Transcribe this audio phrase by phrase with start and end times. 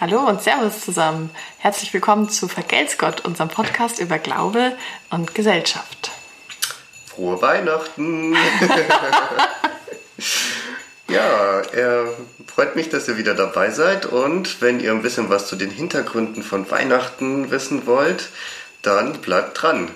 [0.00, 1.28] Hallo und Servus zusammen.
[1.58, 4.74] Herzlich willkommen zu Vergelt's Gott, unserem Podcast über Glaube
[5.10, 6.10] und Gesellschaft.
[7.04, 8.32] Frohe Weihnachten!
[11.10, 12.06] ja, er
[12.46, 15.70] freut mich, dass ihr wieder dabei seid und wenn ihr ein bisschen was zu den
[15.70, 18.30] Hintergründen von Weihnachten wissen wollt,
[18.80, 19.90] dann bleibt dran.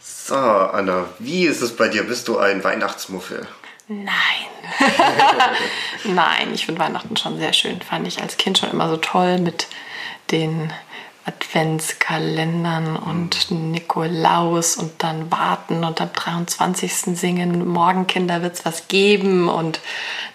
[0.00, 2.02] So, Anna, wie ist es bei dir?
[2.02, 3.46] Bist du ein Weihnachtsmuffel?
[3.86, 4.10] Nein.
[6.04, 7.80] Nein, ich finde Weihnachten schon sehr schön.
[7.80, 9.66] Fand ich als Kind schon immer so toll mit
[10.30, 10.72] den
[11.26, 17.16] Adventskalendern und Nikolaus und dann warten und am 23.
[17.18, 19.80] singen, morgen Kinder wird es was geben und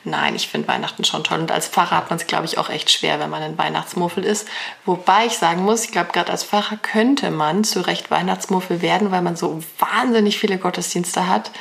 [0.03, 2.69] nein, ich finde Weihnachten schon toll und als Pfarrer hat man es, glaube ich, auch
[2.69, 4.47] echt schwer, wenn man ein Weihnachtsmuffel ist.
[4.83, 9.11] Wobei ich sagen muss, ich glaube, gerade als Pfarrer könnte man zu Recht Weihnachtsmuffel werden,
[9.11, 11.51] weil man so wahnsinnig viele Gottesdienste hat.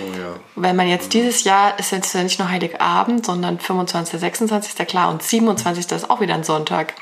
[0.00, 0.34] Oh ja.
[0.54, 4.86] Wenn man jetzt dieses Jahr ist jetzt nicht nur Heiligabend, sondern 25., 26.
[4.86, 5.90] klar und 27.
[5.92, 6.94] ist auch wieder ein Sonntag.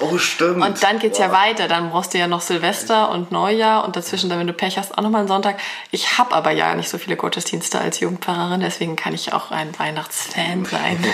[0.00, 0.62] Oh, stimmt.
[0.64, 1.66] Und dann geht es ja weiter.
[1.66, 4.96] Dann brauchst du ja noch Silvester und Neujahr und dazwischen, dann, wenn du Pech hast,
[4.96, 5.58] auch nochmal einen Sonntag.
[5.90, 9.76] Ich habe aber ja nicht so viele Gottesdienste als Jugendpfarrerin, deswegen kann ich auch ein
[9.78, 11.04] Weihnachtsfan sein.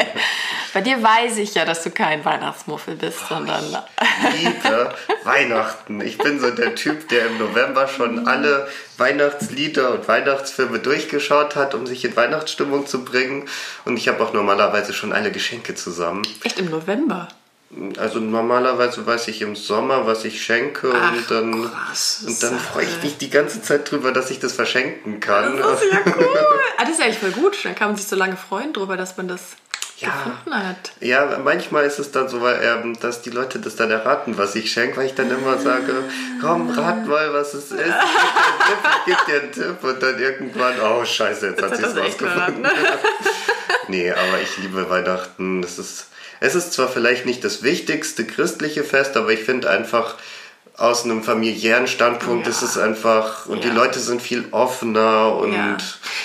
[0.72, 3.78] Bei dir weiß ich ja, dass du kein Weihnachtsmuffel bist, oh, sondern.
[4.34, 6.00] Ich liebe Weihnachten.
[6.00, 11.74] Ich bin so der Typ, der im November schon alle Weihnachtslieder und Weihnachtsfilme durchgeschaut hat,
[11.74, 13.48] um sich in Weihnachtsstimmung zu bringen.
[13.84, 16.22] Und ich habe auch normalerweise schon alle Geschenke zusammen.
[16.44, 17.28] Echt im November?
[17.98, 22.58] Also normalerweise weiß ich im Sommer, was ich schenke Ach, und dann, krass, und dann
[22.58, 25.56] freue ich mich die ganze Zeit drüber, dass ich das verschenken kann.
[25.56, 26.38] Das ist ja cool.
[26.78, 27.56] ah, das ist eigentlich voll gut.
[27.64, 29.56] Dann kann man sich so lange freuen darüber, dass man das
[29.98, 30.92] ja, gefunden hat.
[31.00, 34.72] Ja, manchmal ist es dann so, ähm, dass die Leute das dann erraten, was ich
[34.72, 36.04] schenke, weil ich dann immer sage,
[36.40, 37.82] komm, rat mal, was es ist.
[39.06, 41.96] Ich gebe dir einen Tipp und dann irgendwann, oh scheiße, jetzt, jetzt hat sie es
[41.96, 42.62] rausgefunden.
[42.62, 42.72] Ne?
[43.88, 45.62] nee, aber ich liebe Weihnachten.
[45.62, 46.06] Das ist
[46.40, 50.16] es ist zwar vielleicht nicht das wichtigste christliche Fest, aber ich finde einfach,
[50.80, 52.50] aus einem familiären Standpunkt ja.
[52.50, 53.70] ist es einfach, und ja.
[53.70, 55.52] die Leute sind viel offener und.
[55.52, 55.76] Ja.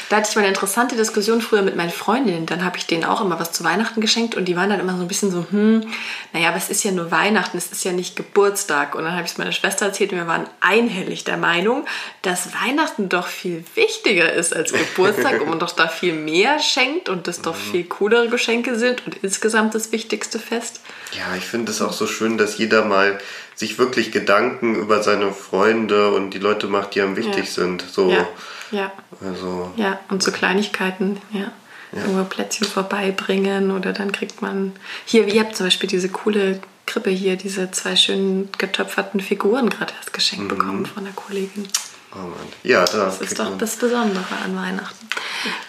[0.07, 2.45] Da hatte ich mal eine interessante Diskussion früher mit meinen Freundinnen.
[2.45, 4.95] Dann habe ich denen auch immer was zu Weihnachten geschenkt und die waren dann immer
[4.95, 5.91] so ein bisschen so, hm,
[6.31, 8.95] naja, aber es ist ja nur Weihnachten, es ist ja nicht Geburtstag.
[8.95, 11.85] Und dann habe ich es meiner Schwester erzählt und wir waren einhellig der Meinung,
[12.21, 17.09] dass Weihnachten doch viel wichtiger ist als Geburtstag und man doch da viel mehr schenkt
[17.09, 17.71] und das doch mhm.
[17.71, 20.79] viel coolere Geschenke sind und insgesamt das wichtigste Fest.
[21.11, 23.19] Ja, ich finde es auch so schön, dass jeder mal
[23.55, 27.51] sich wirklich Gedanken über seine Freunde und die Leute macht, die einem wichtig ja.
[27.51, 27.81] sind.
[27.89, 28.11] So.
[28.11, 28.27] Ja.
[28.71, 28.91] ja.
[29.25, 29.71] Also.
[29.77, 31.51] Ja, und so Kleinigkeiten, ja.
[31.91, 32.01] ja.
[32.01, 34.73] Irgendwo Plätzchen vorbeibringen oder dann kriegt man.
[35.05, 39.93] Hier, ihr habt zum Beispiel diese coole Krippe hier, diese zwei schönen getöpferten Figuren gerade
[39.97, 40.49] erst geschenkt mhm.
[40.49, 41.67] bekommen von der Kollegin.
[42.13, 42.47] Oh Mann.
[42.63, 45.07] Ja, da das ist doch das Besondere an Weihnachten.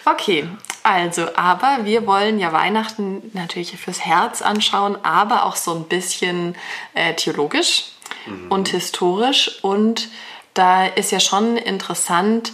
[0.05, 0.47] Okay,
[0.87, 6.55] also, aber wir wollen ja Weihnachten natürlich fürs Herz anschauen, aber auch so ein bisschen
[6.93, 7.91] äh, theologisch
[8.25, 8.49] mhm.
[8.49, 9.61] und historisch.
[9.63, 10.07] Und
[10.53, 12.53] da ist ja schon interessant,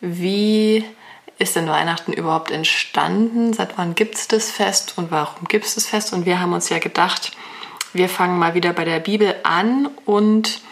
[0.00, 0.82] wie
[1.38, 3.52] ist denn Weihnachten überhaupt entstanden?
[3.52, 6.14] Seit wann gibt es das Fest und warum gibt es das Fest?
[6.14, 7.32] Und wir haben uns ja gedacht,
[7.92, 10.62] wir fangen mal wieder bei der Bibel an und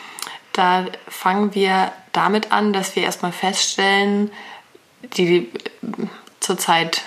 [0.54, 4.30] da fangen wir damit an, dass wir erstmal feststellen,
[5.02, 5.50] die
[6.42, 7.02] zur Zeit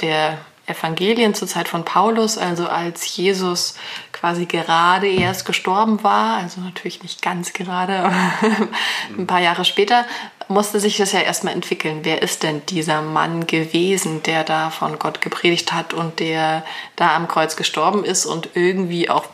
[0.00, 3.76] der Evangelien, zur Zeit von Paulus, also als Jesus
[4.12, 8.68] quasi gerade erst gestorben war, also natürlich nicht ganz gerade, aber
[9.16, 10.04] ein paar Jahre später,
[10.48, 12.00] musste sich das ja erstmal entwickeln.
[12.02, 16.64] Wer ist denn dieser Mann gewesen, der da von Gott gepredigt hat und der
[16.96, 19.24] da am Kreuz gestorben ist und irgendwie auch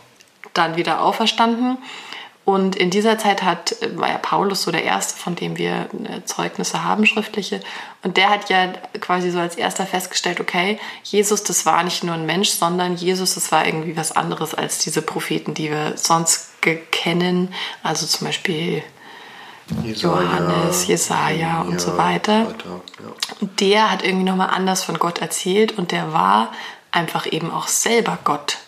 [0.52, 1.78] dann wieder auferstanden?
[2.44, 6.24] Und in dieser Zeit hat, war ja Paulus so der Erste, von dem wir äh,
[6.24, 7.60] Zeugnisse haben, schriftliche.
[8.02, 12.14] Und der hat ja quasi so als Erster festgestellt, okay, Jesus, das war nicht nur
[12.14, 16.50] ein Mensch, sondern Jesus, das war irgendwie was anderes als diese Propheten, die wir sonst
[16.90, 17.54] kennen.
[17.84, 18.82] Also zum Beispiel
[19.84, 22.48] Jesaja, Johannes, Jesaja und ja, so weiter.
[22.48, 23.12] weiter ja.
[23.40, 26.52] Und der hat irgendwie nochmal anders von Gott erzählt und der war
[26.90, 28.58] einfach eben auch selber Gott.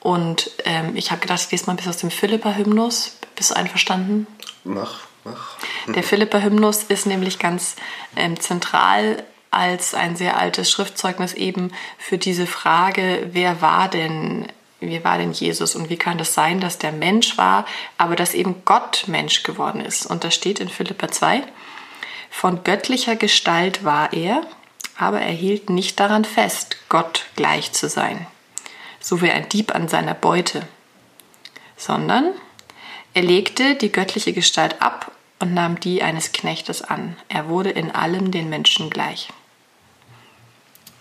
[0.00, 3.18] Und ähm, ich habe gedacht, ich lese mal bis aus dem Philippa-Hymnus.
[3.36, 4.26] Bist du einverstanden?
[4.64, 5.56] Mach, mach.
[5.94, 7.76] Der Philippa-Hymnus ist nämlich ganz
[8.16, 14.46] ähm, zentral als ein sehr altes Schriftzeugnis eben für diese Frage, wer war denn,
[14.78, 17.66] wie war denn Jesus und wie kann das sein, dass der Mensch war,
[17.98, 20.06] aber dass eben Gott Mensch geworden ist.
[20.06, 21.42] Und das steht in Philippa 2.
[22.30, 24.42] Von göttlicher Gestalt war er,
[24.96, 28.26] aber er hielt nicht daran fest, Gott gleich zu sein
[29.00, 30.62] so wie ein Dieb an seiner Beute,
[31.76, 32.32] sondern
[33.14, 35.10] er legte die göttliche Gestalt ab
[35.40, 37.16] und nahm die eines Knechtes an.
[37.28, 39.28] Er wurde in allem den Menschen gleich.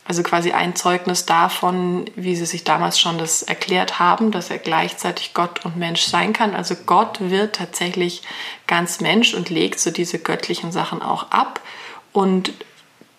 [0.09, 4.57] also quasi ein Zeugnis davon, wie sie sich damals schon das erklärt haben, dass er
[4.57, 6.55] gleichzeitig Gott und Mensch sein kann.
[6.55, 8.23] Also Gott wird tatsächlich
[8.65, 11.61] ganz Mensch und legt so diese göttlichen Sachen auch ab
[12.11, 12.53] und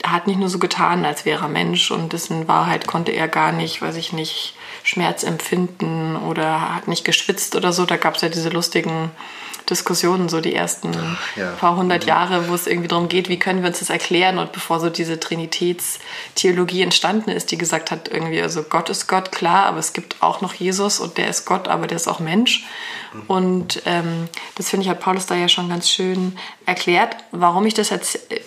[0.05, 3.53] hat nicht nur so getan, als wäre er Mensch und dessen Wahrheit konnte er gar
[3.53, 7.85] nicht, weiß ich nicht, Schmerz empfinden oder hat nicht geschwitzt oder so.
[7.87, 9.11] Da gab es ja diese lustigen
[9.71, 11.53] Diskussionen, so die ersten Ach, ja.
[11.53, 12.05] paar hundert.
[12.05, 14.91] Jahre, wo es irgendwie darum geht, wie können wir uns das erklären und bevor so
[14.91, 19.93] diese Trinitätstheologie entstanden ist, die gesagt hat, irgendwie, also Gott ist Gott, klar, aber es
[19.93, 22.65] gibt auch noch Jesus und der ist Gott, aber der ist auch Mensch.
[23.13, 23.23] Mhm.
[23.29, 26.37] Und ähm, das finde ich, hat Paulus da ja schon ganz schön
[26.67, 27.17] erklärt.
[27.31, 27.91] Warum ich das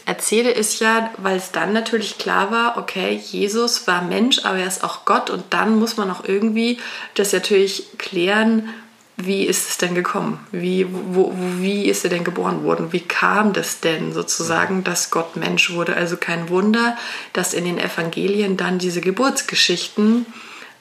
[0.05, 4.67] erzähle, ist ja, weil es dann natürlich klar war, okay, Jesus war Mensch, aber er
[4.67, 6.79] ist auch Gott und dann muss man auch irgendwie
[7.15, 8.69] das natürlich klären,
[9.17, 10.39] wie ist es denn gekommen?
[10.51, 12.91] Wie, wo, wie ist er denn geboren worden?
[12.91, 15.95] Wie kam das denn sozusagen, dass Gott Mensch wurde?
[15.95, 16.97] Also kein Wunder,
[17.31, 20.25] dass in den Evangelien dann diese Geburtsgeschichten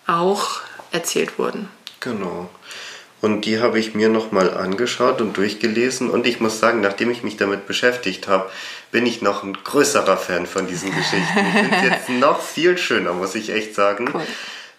[0.06, 0.60] auch
[0.92, 1.68] erzählt wurden.
[2.00, 2.48] Genau.
[3.20, 6.10] Und die habe ich mir nochmal angeschaut und durchgelesen.
[6.10, 8.50] Und ich muss sagen, nachdem ich mich damit beschäftigt habe,
[8.90, 11.38] bin ich noch ein größerer Fan von diesen Geschichten.
[11.38, 14.10] Ich finde es jetzt noch viel schöner, muss ich echt sagen.
[14.12, 14.26] Cool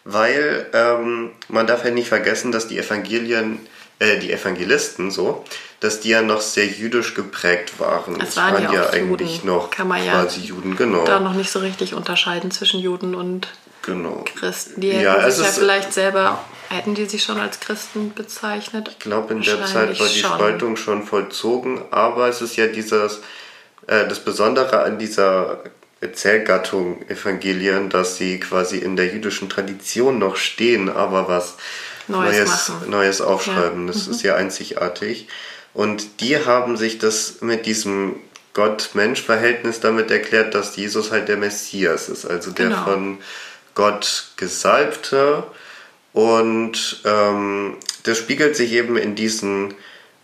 [0.06, 3.60] weil ähm, man darf ja nicht vergessen, dass die Evangelien,
[4.00, 5.46] äh, die Evangelisten so,
[5.80, 8.20] dass die ja noch sehr jüdisch geprägt waren.
[8.22, 9.48] Es waren, waren ja, ja eigentlich Juden.
[9.48, 11.06] noch Kann man ja quasi Juden, genau.
[11.06, 13.48] Da noch nicht so richtig unterscheiden zwischen Juden und
[13.82, 14.24] genau.
[14.36, 14.82] Christen.
[14.82, 16.40] Die hätten ja, sich ja vielleicht selber,
[16.70, 18.90] hätten die sich schon als Christen bezeichnet?
[18.90, 20.32] Ich glaube, in der Zeit war die schon.
[20.32, 23.22] Spaltung schon vollzogen, aber es ist ja dieses,
[23.88, 25.64] äh, das Besondere an dieser
[26.04, 31.56] Erzählgattung Evangelien, dass sie quasi in der jüdischen Tradition noch stehen, aber was
[32.08, 33.88] Neues, Neues, Neues aufschreiben.
[33.88, 33.94] Ja.
[33.94, 34.14] Das mhm.
[34.14, 35.28] ist ja einzigartig.
[35.74, 38.18] Und die haben sich das mit diesem
[38.54, 42.84] Gott-Mensch-Verhältnis damit erklärt, dass Jesus halt der Messias ist, also der genau.
[42.84, 43.18] von
[43.74, 45.44] Gott Gesalbte.
[46.12, 49.74] Und ähm, das spiegelt sich eben in diesen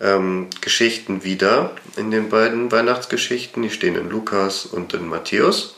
[0.02, 3.64] ähm, Geschichten wieder, in den beiden Weihnachtsgeschichten.
[3.64, 5.76] Die stehen in Lukas und in Matthäus.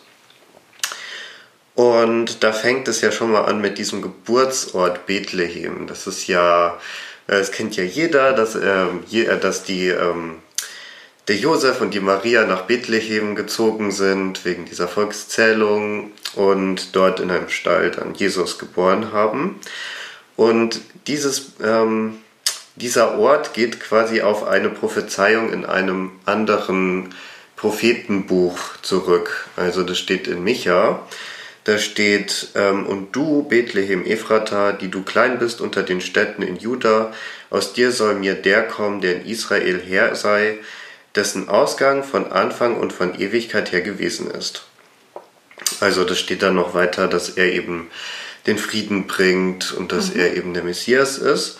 [1.73, 5.87] Und da fängt es ja schon mal an mit diesem Geburtsort Bethlehem.
[5.87, 6.77] Das ist ja,
[7.27, 10.35] äh, das kennt ja jeder, dass, ähm, äh, dass die, ähm,
[11.27, 17.31] der Josef und die Maria nach Bethlehem gezogen sind wegen dieser Volkszählung und dort in
[17.31, 19.59] einem Stall dann Jesus geboren haben.
[20.35, 22.17] Und dieses ähm,
[22.75, 27.13] dieser Ort geht quasi auf eine Prophezeiung in einem anderen
[27.55, 29.49] Prophetenbuch zurück.
[29.55, 31.05] Also das steht in Micha.
[31.63, 36.57] Da steht, ähm, und du, Bethlehem Ephrata, die du klein bist unter den Städten in
[36.57, 37.13] Juda,
[37.51, 40.57] aus dir soll mir der kommen, der in Israel her sei,
[41.13, 44.65] dessen Ausgang von Anfang und von Ewigkeit her gewesen ist.
[45.79, 47.91] Also das steht dann noch weiter, dass er eben
[48.47, 50.19] den Frieden bringt und dass mhm.
[50.19, 51.59] er eben der Messias ist.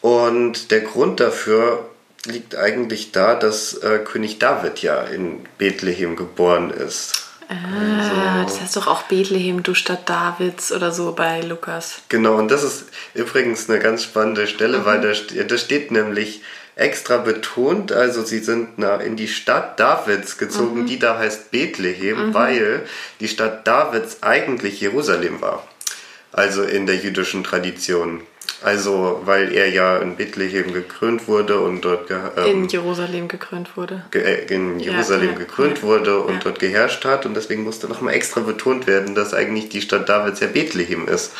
[0.00, 1.90] Und der Grund dafür
[2.24, 7.26] liegt eigentlich da, dass äh, König David ja in Bethlehem geboren ist.
[7.48, 12.02] Ah, also, das heißt doch auch Bethlehem, du Stadt Davids oder so bei Lukas.
[12.08, 14.84] Genau, und das ist übrigens eine ganz spannende Stelle, mhm.
[14.84, 16.42] weil da, da steht nämlich
[16.76, 20.86] extra betont, also sie sind in die Stadt Davids gezogen, mhm.
[20.86, 22.34] die da heißt Bethlehem, mhm.
[22.34, 22.86] weil
[23.18, 25.66] die Stadt Davids eigentlich Jerusalem war.
[26.32, 28.22] Also in der jüdischen Tradition.
[28.62, 34.04] Also, weil er ja in Bethlehem gekrönt wurde und dort ähm, in Jerusalem gekrönt wurde.
[34.10, 36.40] Ge äh, in Jerusalem ja, gekrönt ja, wurde und ja.
[36.44, 40.40] dort geherrscht hat und deswegen musste nochmal extra betont werden, dass eigentlich die Stadt Davids
[40.40, 41.32] ja Bethlehem ist.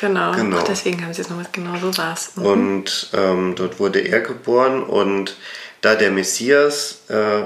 [0.00, 0.32] Genau.
[0.32, 0.58] genau.
[0.60, 2.36] Ach, deswegen haben sie es nochmal genau so war es.
[2.36, 2.44] Mhm.
[2.44, 5.36] Und ähm, dort wurde er geboren und
[5.80, 7.44] da der Messias äh,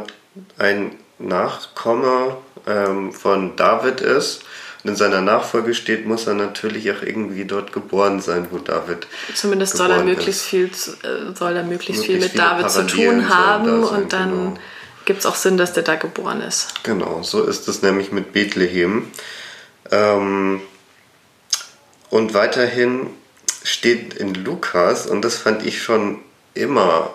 [0.58, 4.44] ein Nachkomme ähm, von David ist,
[4.88, 9.06] in seiner Nachfolge steht, muss er natürlich auch irgendwie dort geboren sein, wo David.
[9.34, 10.48] Zumindest soll er möglichst ist.
[10.48, 14.30] viel, äh, soll er möglichst, möglichst viel mit David zu tun haben sein, und dann
[14.30, 14.58] genau.
[15.04, 16.82] gibt es auch Sinn, dass der da geboren ist.
[16.82, 19.10] Genau, so ist es nämlich mit Bethlehem.
[19.90, 20.60] Ähm,
[22.10, 23.10] und weiterhin
[23.62, 26.18] steht in Lukas, und das fand ich schon
[26.54, 27.14] immer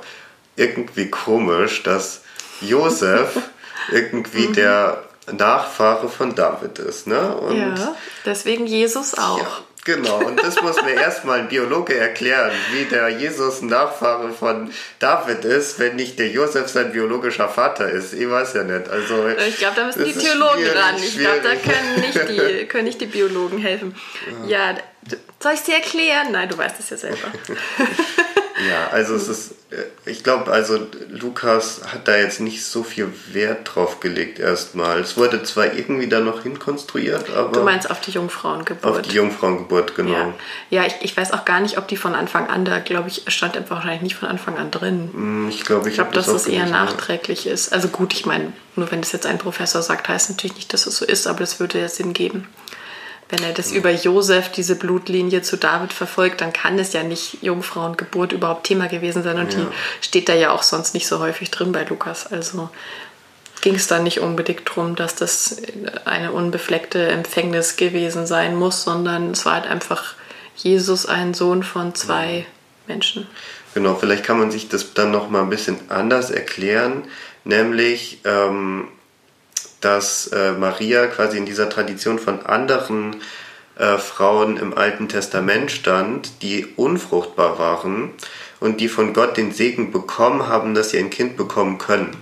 [0.56, 2.22] irgendwie komisch, dass
[2.62, 3.38] Josef
[3.92, 7.08] irgendwie der Nachfahre von David ist.
[7.08, 7.36] Ne?
[7.36, 9.38] Und ja, deswegen Jesus auch.
[9.38, 9.48] Ja,
[9.86, 14.72] genau, und das muss mir erstmal ein Biologe erklären, wie der Jesus ein Nachfahre von
[15.00, 18.14] David ist, wenn nicht der Josef sein biologischer Vater ist.
[18.14, 18.90] Ich weiß ja nicht.
[18.90, 20.96] Also, ich glaube, da müssen die Theologen ran.
[20.98, 23.96] Ich glaube, da können nicht, die, können nicht die Biologen helfen.
[24.48, 24.76] Ja,
[25.40, 26.32] soll ich es dir erklären?
[26.32, 27.28] Nein, du weißt es ja selber.
[28.70, 29.56] ja, also es ist
[30.06, 30.80] ich glaube, also
[31.10, 35.00] Lukas hat da jetzt nicht so viel Wert drauf gelegt erstmal.
[35.00, 37.52] Es wurde zwar irgendwie da noch hinkonstruiert, aber...
[37.54, 38.84] Du meinst auf die Jungfrauengeburt.
[38.84, 40.12] Auf die Jungfrauengeburt, genau.
[40.12, 40.34] Ja,
[40.70, 43.24] ja ich, ich weiß auch gar nicht, ob die von Anfang an, da glaube ich,
[43.28, 45.10] stand einfach wahrscheinlich nicht von Anfang an drin.
[45.14, 47.72] Hm, ich glaube, ich, ich glaube, dass das eher nachträglich ist.
[47.72, 50.86] Also gut, ich meine, nur wenn das jetzt ein Professor sagt, heißt natürlich nicht, dass
[50.86, 52.48] es so ist, aber das würde ja Sinn geben.
[53.30, 57.42] Wenn er das über Josef, diese Blutlinie zu David verfolgt, dann kann es ja nicht
[57.42, 59.38] Jungfrauengeburt überhaupt Thema gewesen sein.
[59.40, 59.60] Und ja.
[59.60, 59.68] die
[60.06, 62.32] steht da ja auch sonst nicht so häufig drin bei Lukas.
[62.32, 62.70] Also
[63.62, 65.58] ging es da nicht unbedingt darum, dass das
[66.06, 70.16] eine unbefleckte Empfängnis gewesen sein muss, sondern es war halt einfach
[70.56, 72.44] Jesus, ein Sohn von zwei ja.
[72.88, 73.28] Menschen.
[73.74, 77.06] Genau, vielleicht kann man sich das dann noch mal ein bisschen anders erklären,
[77.44, 78.88] nämlich ähm,
[79.84, 83.18] dass äh, Maria quasi in dieser Tradition von anderen
[83.78, 88.12] äh, Frauen im Alten Testament stand, die unfruchtbar waren
[88.60, 92.16] und die von Gott den Segen bekommen haben, dass sie ein Kind bekommen können.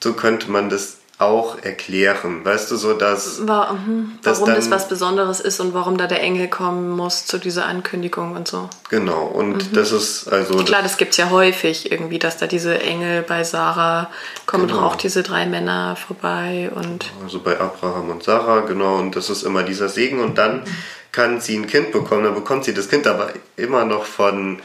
[0.00, 2.44] So könnte man das auch erklären.
[2.44, 3.46] Weißt du, so dass.
[3.46, 4.18] War, mhm.
[4.22, 7.64] dass warum das was Besonderes ist und warum da der Engel kommen muss zu dieser
[7.64, 8.68] Ankündigung und so.
[8.90, 9.72] Genau, und mhm.
[9.72, 10.56] das ist also.
[10.64, 14.10] Klar, das gibt es ja häufig irgendwie, dass da diese Engel bei Sarah
[14.44, 14.82] kommen genau.
[14.82, 17.10] auch diese drei Männer vorbei und.
[17.22, 20.64] Also bei Abraham und Sarah, genau, und das ist immer dieser Segen und dann
[21.12, 24.60] kann sie ein Kind bekommen, dann bekommt sie das Kind aber immer noch von,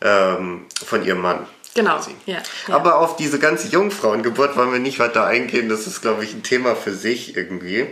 [0.00, 1.46] ähm, von ihrem Mann.
[1.74, 2.00] Genau.
[2.26, 2.74] Ja, ja.
[2.74, 5.68] Aber auf diese ganze Jungfrauengeburt wollen wir nicht weiter eingehen.
[5.68, 7.86] Das ist, glaube ich, ein Thema für sich irgendwie.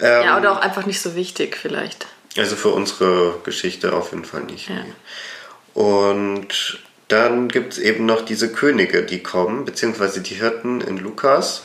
[0.00, 2.06] Ähm, ja, oder auch einfach nicht so wichtig vielleicht.
[2.36, 4.68] Also für unsere Geschichte auf jeden Fall nicht.
[4.68, 4.84] Ja.
[5.72, 11.62] Und dann gibt es eben noch diese Könige, die kommen, beziehungsweise die Hirten in Lukas.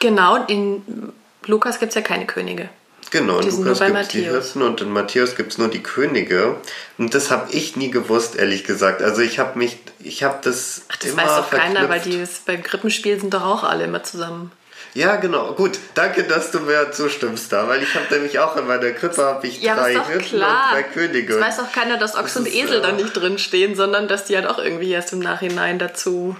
[0.00, 1.12] Genau, in
[1.46, 2.68] Lukas gibt es ja keine Könige.
[3.10, 6.56] Genau, in Lukas gibt es die Hirten und in Matthäus gibt es nur die Könige.
[6.98, 9.02] Und das habe ich nie gewusst, ehrlich gesagt.
[9.02, 10.82] Also ich habe mich, ich habe das.
[10.88, 11.74] Ach, das immer weiß doch verknüpft.
[11.76, 14.50] keiner, weil die beim Krippenspiel sind doch auch alle immer zusammen.
[14.94, 15.52] Ja, genau.
[15.54, 19.24] Gut, danke, dass du mir zustimmst da, weil ich habe nämlich auch in meiner Krippe
[19.24, 20.68] habe ich ja, drei Hirten klar.
[20.68, 21.34] und drei Könige.
[21.34, 24.26] Es weiß auch keiner, dass Ochs das und Esel da nicht drin stehen, sondern dass
[24.26, 26.36] die halt auch irgendwie erst im Nachhinein dazu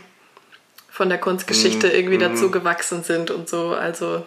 [0.89, 2.21] von der Kunstgeschichte mm, irgendwie mm.
[2.21, 3.71] dazu gewachsen sind und so.
[3.71, 4.25] Also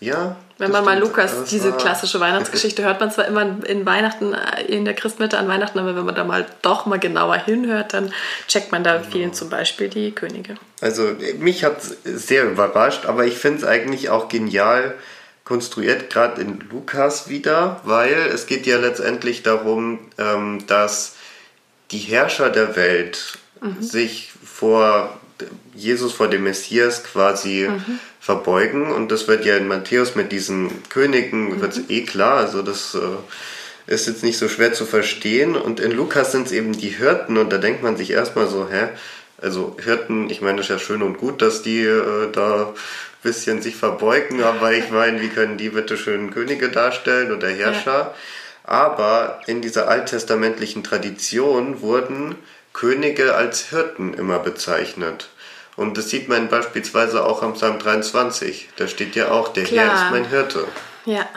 [0.00, 0.36] ja.
[0.58, 4.84] Wenn man mal Lukas, diese klassische Weihnachtsgeschichte hört man zwar immer in Weihnachten, äh, in
[4.84, 8.12] der Christmitte an Weihnachten, aber wenn man da mal doch mal genauer hinhört, dann
[8.46, 9.10] checkt man da genau.
[9.10, 10.54] vielen zum Beispiel die Könige.
[10.80, 14.94] Also mich hat es sehr überrascht, aber ich finde es eigentlich auch genial
[15.44, 21.16] konstruiert, gerade in Lukas wieder, weil es geht ja letztendlich darum, ähm, dass
[21.90, 23.82] die Herrscher der Welt mhm.
[23.82, 25.18] sich vor
[25.74, 28.90] Jesus, vor dem Messias quasi mhm verbeugen.
[28.90, 31.60] Und das wird ja in Matthäus mit diesen Königen, mhm.
[31.60, 32.38] wird eh klar.
[32.38, 35.56] Also das äh, ist jetzt nicht so schwer zu verstehen.
[35.56, 37.36] Und in Lukas sind es eben die Hirten.
[37.36, 38.88] Und da denkt man sich erstmal so, hä?
[39.42, 42.74] Also Hirten, ich meine, das ist ja schön und gut, dass die äh, da ein
[43.22, 44.42] bisschen sich verbeugen.
[44.42, 47.92] Aber ich meine, wie können die bitte schön Könige darstellen oder Herrscher?
[47.92, 48.14] Ja.
[48.64, 52.36] Aber in dieser alttestamentlichen Tradition wurden
[52.72, 55.28] Könige als Hirten immer bezeichnet.
[55.76, 58.68] Und das sieht man beispielsweise auch am Psalm 23.
[58.76, 59.86] Da steht ja auch, der Klar.
[59.86, 60.66] Herr ist mein Hirte.
[61.04, 61.28] Ja.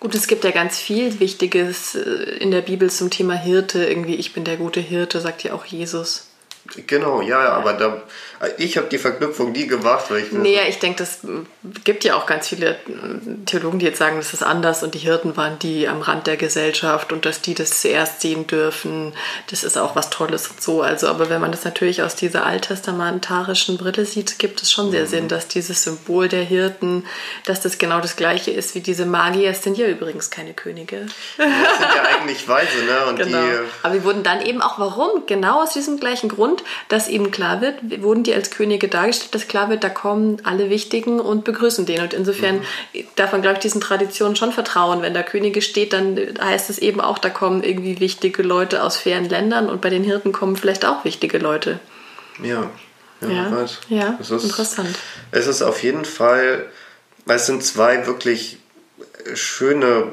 [0.00, 2.00] Gut, es gibt ja ganz viel Wichtiges äh,
[2.40, 3.84] in der Bibel zum Thema Hirte.
[3.84, 6.31] Irgendwie, ich bin der gute Hirte, sagt ja auch Jesus.
[6.86, 8.02] Genau, ja, aber da,
[8.56, 10.32] ich habe die Verknüpfung nie gemacht, weil ich.
[10.32, 11.20] Nee, ich denke, das
[11.82, 12.76] gibt ja auch ganz viele
[13.46, 16.36] Theologen, die jetzt sagen, das ist anders und die Hirten waren die am Rand der
[16.36, 19.12] Gesellschaft und dass die das zuerst sehen dürfen,
[19.50, 20.82] das ist auch was Tolles und so.
[20.82, 25.02] Also, aber wenn man das natürlich aus dieser alttestamentarischen Brille sieht, gibt es schon sehr
[25.02, 25.08] mhm.
[25.08, 27.04] Sinn, dass dieses Symbol der Hirten,
[27.44, 29.50] dass das genau das gleiche ist wie diese Magier.
[29.50, 31.06] Es sind ja übrigens keine Könige.
[31.38, 33.06] Ja, das sind ja eigentlich Weise, ne?
[33.08, 33.40] Und genau.
[33.40, 35.26] die, aber wir wurden dann eben auch, warum?
[35.26, 39.34] Genau aus diesem gleichen Grund Grund, dass eben klar wird, wurden die als Könige dargestellt,
[39.34, 42.02] dass klar wird, da kommen alle Wichtigen und begrüßen den.
[42.02, 42.56] Und insofern
[42.92, 43.04] mhm.
[43.16, 45.02] darf man, glaube ich, diesen Traditionen schon vertrauen.
[45.02, 48.96] Wenn da Könige steht, dann heißt es eben auch, da kommen irgendwie wichtige Leute aus
[48.96, 51.80] fairen Ländern und bei den Hirten kommen vielleicht auch wichtige Leute.
[52.42, 52.70] Ja,
[53.20, 54.98] ja, ja, ja es ist, interessant.
[55.30, 56.66] Es ist auf jeden Fall,
[57.26, 58.58] es sind zwei wirklich
[59.34, 60.12] schöne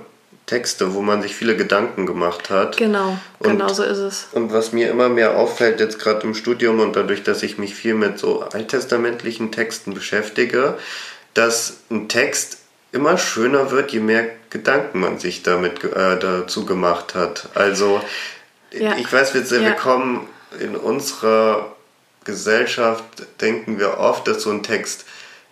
[0.49, 2.75] Texte, wo man sich viele Gedanken gemacht hat.
[2.77, 4.27] Genau, und, genau so ist es.
[4.31, 7.75] Und was mir immer mehr auffällt, jetzt gerade im Studium und dadurch, dass ich mich
[7.75, 10.79] viel mit so alttestamentlichen Texten beschäftige,
[11.35, 12.57] dass ein Text
[12.91, 17.49] immer schöner wird, je mehr Gedanken man sich damit äh, dazu gemacht hat.
[17.53, 18.01] Also
[18.71, 18.97] ja.
[18.97, 19.71] ich weiß, wir, wir ja.
[19.73, 20.27] kommen
[20.59, 21.75] in unserer
[22.23, 23.03] Gesellschaft,
[23.39, 25.05] denken wir oft, dass so ein Text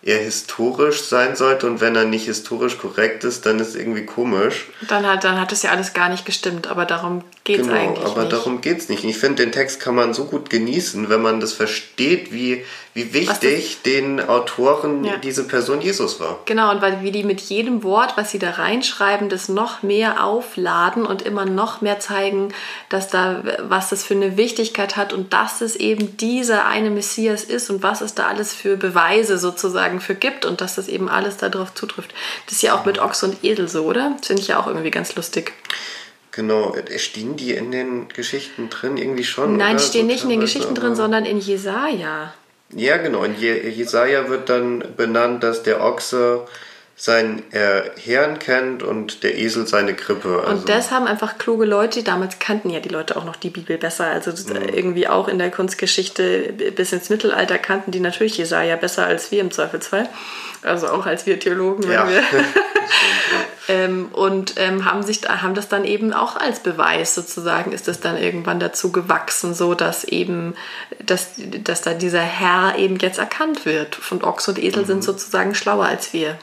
[0.03, 4.67] er historisch sein sollte und wenn er nicht historisch korrekt ist, dann ist irgendwie komisch.
[4.87, 7.79] Dann hat, dann hat es ja alles gar nicht gestimmt, aber darum geht es genau,
[7.79, 8.31] eigentlich aber nicht.
[8.31, 9.03] darum geht es nicht.
[9.03, 12.63] Ich finde, den Text kann man so gut genießen, wenn man das versteht, wie,
[12.97, 15.17] wie wichtig den Autoren ja.
[15.17, 16.39] diese Person Jesus war.
[16.45, 20.23] Genau, und weil wie die mit jedem Wort, was sie da reinschreiben, das noch mehr
[20.23, 22.55] aufladen und immer noch mehr zeigen,
[22.89, 27.43] dass da, was das für eine Wichtigkeit hat und dass es eben dieser eine Messias
[27.43, 31.07] ist und was es da alles für Beweise sozusagen für gibt und dass das eben
[31.07, 32.15] alles darauf zutrifft.
[32.47, 34.15] Das ist ja auch mit Ochs und Edel so, oder?
[34.17, 35.53] Das finde ich ja auch irgendwie ganz lustig.
[36.31, 39.55] Genau, stehen die in den Geschichten drin irgendwie schon?
[39.55, 39.83] Nein, oder?
[39.83, 42.33] stehen so nicht in den Geschichten drin, sondern in Jesaja.
[42.73, 43.23] Ja, genau.
[43.23, 46.45] In Jesaja wird dann benannt, dass der Ochse
[46.99, 50.41] seinen äh, Herrn kennt und der Esel seine Krippe.
[50.41, 50.51] Also.
[50.51, 53.77] Und das haben einfach kluge Leute, damals kannten ja die Leute auch noch die Bibel
[53.77, 54.05] besser.
[54.05, 54.69] Also mhm.
[54.73, 59.41] irgendwie auch in der Kunstgeschichte bis ins Mittelalter kannten die natürlich Jesaja besser als wir
[59.41, 60.09] im Zweifelsfall.
[60.63, 62.09] Also auch als wir Theologen, wenn ja.
[62.09, 62.23] wir.
[63.67, 67.99] ähm, und ähm, haben, sich, haben das dann eben auch als Beweis sozusagen, ist das
[67.99, 70.55] dann irgendwann dazu gewachsen, so dass eben,
[71.05, 71.31] dass,
[71.63, 73.99] dass da dieser Herr eben jetzt erkannt wird.
[74.09, 74.87] Und Ochs und Esel mhm.
[74.87, 76.37] sind sozusagen schlauer als wir.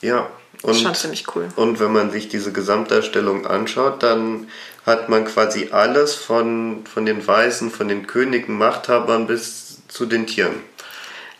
[0.00, 0.28] Ja.
[0.62, 1.48] Und, schon ziemlich cool.
[1.56, 4.48] Und wenn man sich diese Gesamtdarstellung anschaut, dann
[4.84, 10.26] hat man quasi alles von, von den Weisen, von den Königen, Machthabern bis zu den
[10.26, 10.54] Tieren.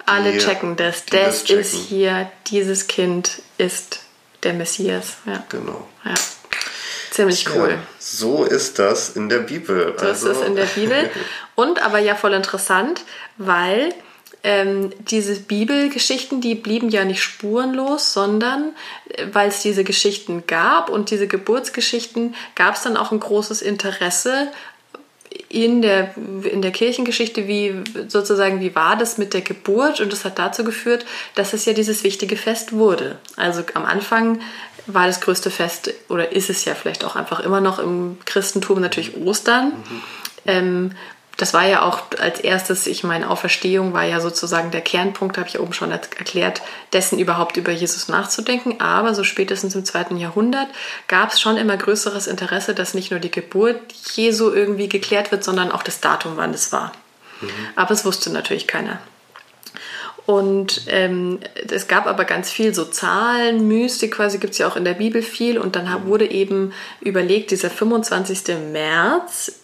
[0.07, 1.05] Alle checken das.
[1.05, 1.61] Das, das checken.
[1.61, 4.01] ist hier, dieses Kind ist
[4.43, 5.17] der Messias.
[5.27, 5.45] Ja.
[5.49, 5.89] Genau.
[6.05, 6.15] Ja.
[7.11, 7.71] Ziemlich cool.
[7.71, 9.95] Ja, so ist das in der Bibel.
[9.99, 10.31] Das also.
[10.31, 11.11] ist in der Bibel.
[11.55, 13.03] Und aber ja voll interessant,
[13.37, 13.93] weil
[14.43, 18.73] ähm, diese Bibelgeschichten, die blieben ja nicht spurenlos, sondern
[19.11, 23.61] äh, weil es diese Geschichten gab und diese Geburtsgeschichten, gab es dann auch ein großes
[23.61, 24.51] Interesse
[25.49, 26.15] in der,
[26.51, 27.75] in der Kirchengeschichte, wie
[28.09, 30.01] sozusagen, wie war das mit der Geburt?
[30.01, 31.05] Und das hat dazu geführt,
[31.35, 33.19] dass es ja dieses wichtige Fest wurde.
[33.37, 34.41] Also am Anfang
[34.87, 38.81] war das größte Fest, oder ist es ja vielleicht auch einfach immer noch im Christentum
[38.81, 39.69] natürlich Ostern.
[39.69, 40.03] Mhm.
[40.47, 40.91] Ähm,
[41.41, 45.49] das war ja auch als erstes, ich meine, Auferstehung war ja sozusagen der Kernpunkt, habe
[45.49, 46.61] ich oben schon erklärt,
[46.93, 48.79] dessen überhaupt über Jesus nachzudenken.
[48.79, 50.69] Aber so spätestens im zweiten Jahrhundert
[51.09, 53.81] gab es schon immer größeres Interesse, dass nicht nur die Geburt
[54.15, 56.93] Jesu irgendwie geklärt wird, sondern auch das Datum, wann es war.
[57.41, 57.49] Mhm.
[57.75, 58.99] Aber es wusste natürlich keiner.
[60.27, 64.77] Und ähm, es gab aber ganz viel so Zahlen, Mystik quasi gibt es ja auch
[64.77, 65.59] in der Bibel viel.
[65.59, 68.59] Und dann wurde eben überlegt, dieser 25.
[68.71, 69.60] März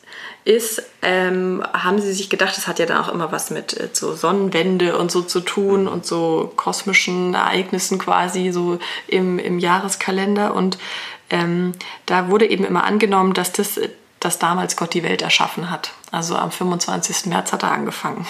[0.47, 3.89] ist, ähm, haben sie sich gedacht, das hat ja dann auch immer was mit äh,
[3.93, 5.89] so Sonnenwende und so zu tun mhm.
[5.89, 8.79] und so kosmischen Ereignissen quasi so
[9.09, 10.55] im, im Jahreskalender.
[10.55, 10.79] Und
[11.31, 11.73] ähm,
[12.07, 13.81] da wurde eben immer angenommen, dass das
[14.21, 15.93] dass damals Gott die Welt erschaffen hat.
[16.11, 17.27] Also am 25.
[17.27, 18.27] März hat er angefangen.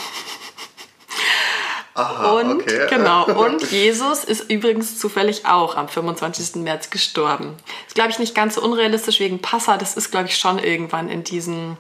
[1.95, 2.87] Aha, und okay.
[2.91, 6.57] genau, und Jesus ist übrigens zufällig auch am 25.
[6.57, 7.55] März gestorben.
[7.87, 9.79] Ist, glaube ich, nicht ganz so unrealistisch wegen Passa.
[9.79, 11.79] Das ist, glaube ich, schon irgendwann in diesen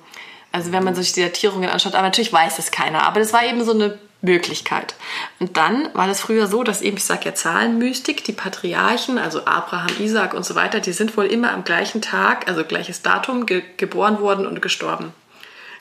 [0.56, 3.02] also wenn man sich die Datierungen anschaut, aber natürlich weiß es keiner.
[3.02, 4.94] Aber das war eben so eine Möglichkeit.
[5.38, 9.44] Und dann war das früher so, dass eben, ich sage ja Zahlenmystik, die Patriarchen, also
[9.44, 13.44] Abraham, Isaac und so weiter, die sind wohl immer am gleichen Tag, also gleiches Datum,
[13.44, 15.12] ge geboren worden und gestorben.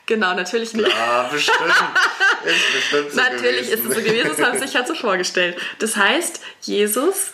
[0.04, 0.86] Genau, natürlich nicht.
[0.86, 1.58] Ja, bestimmt.
[2.44, 3.72] ist bestimmt so natürlich gewesen.
[3.72, 5.56] ist es so gewesen, das haben sie sich halt so vorgestellt.
[5.78, 7.30] Das heißt, Jesus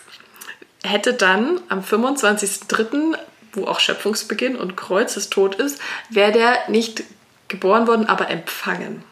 [0.85, 3.17] hätte dann am 25.03.,
[3.53, 7.03] wo auch Schöpfungsbeginn und Kreuzestod ist, wäre der nicht
[7.53, 9.05] geboren worden, aber empfangen.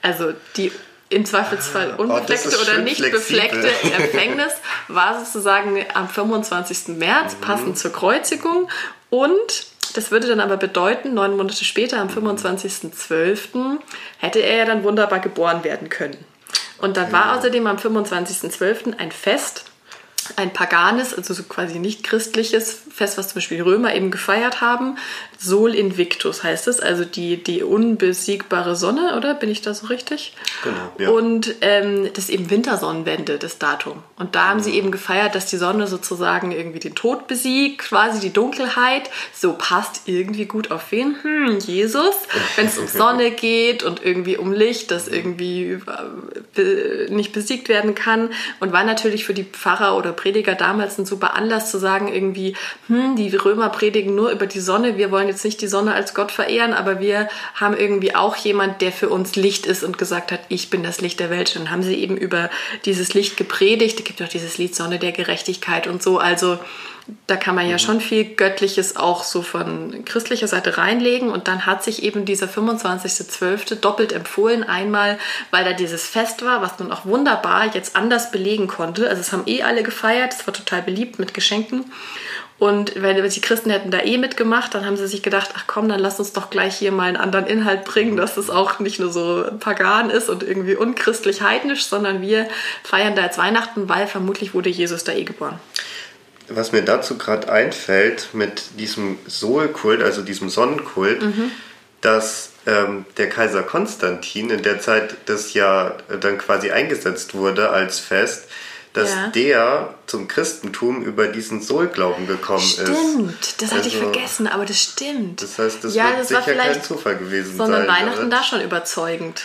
[0.00, 0.72] Also die
[1.10, 3.42] im Zweifelsfall ah, unbefleckte oh, oder nicht flexibel.
[3.42, 3.68] befleckte
[4.02, 4.52] Empfängnis
[4.88, 6.96] war sozusagen am 25.
[6.96, 7.40] März, mhm.
[7.40, 8.68] passend zur Kreuzigung.
[9.10, 13.78] Und das würde dann aber bedeuten, neun Monate später, am 25.12.,
[14.18, 16.16] hätte er ja dann wunderbar geboren werden können.
[16.78, 18.96] Und dann war außerdem am 25.12.
[18.96, 19.64] ein Fest,
[20.36, 24.60] ein paganes, also so quasi nicht christliches Fest, was zum Beispiel die Römer eben gefeiert
[24.60, 24.96] haben.
[25.42, 29.32] Sol Invictus heißt es, also die, die unbesiegbare Sonne, oder?
[29.32, 30.34] Bin ich da so richtig?
[30.62, 30.92] Genau.
[30.98, 31.08] Ja.
[31.08, 34.02] Und ähm, das ist eben Wintersonnenwende, das Datum.
[34.18, 34.64] Und da haben mhm.
[34.64, 39.08] sie eben gefeiert, dass die Sonne sozusagen irgendwie den Tod besiegt, quasi die Dunkelheit.
[39.32, 41.16] So passt irgendwie gut auf wen?
[41.22, 42.14] Hm, Jesus.
[42.56, 45.78] Wenn es um Sonne geht und irgendwie um Licht, das irgendwie
[46.56, 48.28] äh, nicht besiegt werden kann.
[48.60, 52.56] Und war natürlich für die Pfarrer oder Prediger damals ein super Anlass zu sagen, irgendwie,
[52.88, 56.14] hm, die Römer predigen nur über die Sonne, wir wollen jetzt nicht die Sonne als
[56.14, 60.32] Gott verehren, aber wir haben irgendwie auch jemand, der für uns Licht ist und gesagt
[60.32, 61.56] hat, ich bin das Licht der Welt.
[61.56, 62.50] Und dann haben sie eben über
[62.84, 63.98] dieses Licht gepredigt.
[63.98, 66.18] Es gibt auch dieses Lied Sonne der Gerechtigkeit und so.
[66.18, 66.58] Also
[67.26, 71.30] da kann man ja schon viel Göttliches auch so von christlicher Seite reinlegen.
[71.30, 73.76] Und dann hat sich eben dieser 25.12.
[73.76, 74.62] doppelt empfohlen.
[74.62, 75.18] Einmal,
[75.50, 79.08] weil da dieses Fest war, was man auch wunderbar jetzt anders belegen konnte.
[79.08, 81.90] Also es haben eh alle gefeiert, es war total beliebt mit Geschenken.
[82.60, 85.88] Und wenn die Christen hätten da eh mitgemacht, dann haben sie sich gedacht, ach komm,
[85.88, 89.00] dann lass uns doch gleich hier mal einen anderen Inhalt bringen, dass es auch nicht
[89.00, 92.46] nur so pagan ist und irgendwie unchristlich heidnisch, sondern wir
[92.84, 95.58] feiern da jetzt Weihnachten, weil vermutlich wurde Jesus da eh geboren.
[96.48, 101.52] Was mir dazu gerade einfällt mit diesem Solkult, also diesem Sonnenkult, mhm.
[102.02, 108.00] dass ähm, der Kaiser Konstantin in der Zeit das ja dann quasi eingesetzt wurde als
[108.00, 108.48] Fest,
[108.92, 109.28] dass ja.
[109.28, 112.88] der zum Christentum über diesen Sol-Glauben gekommen stimmt.
[112.88, 112.98] ist.
[112.98, 115.42] Stimmt, das hatte ich also, vergessen, aber das stimmt.
[115.42, 117.88] Das heißt, das ja, wird das sicher kein Zufall gewesen sondern sein.
[117.88, 119.42] Sondern Weihnachten da schon überzeugend.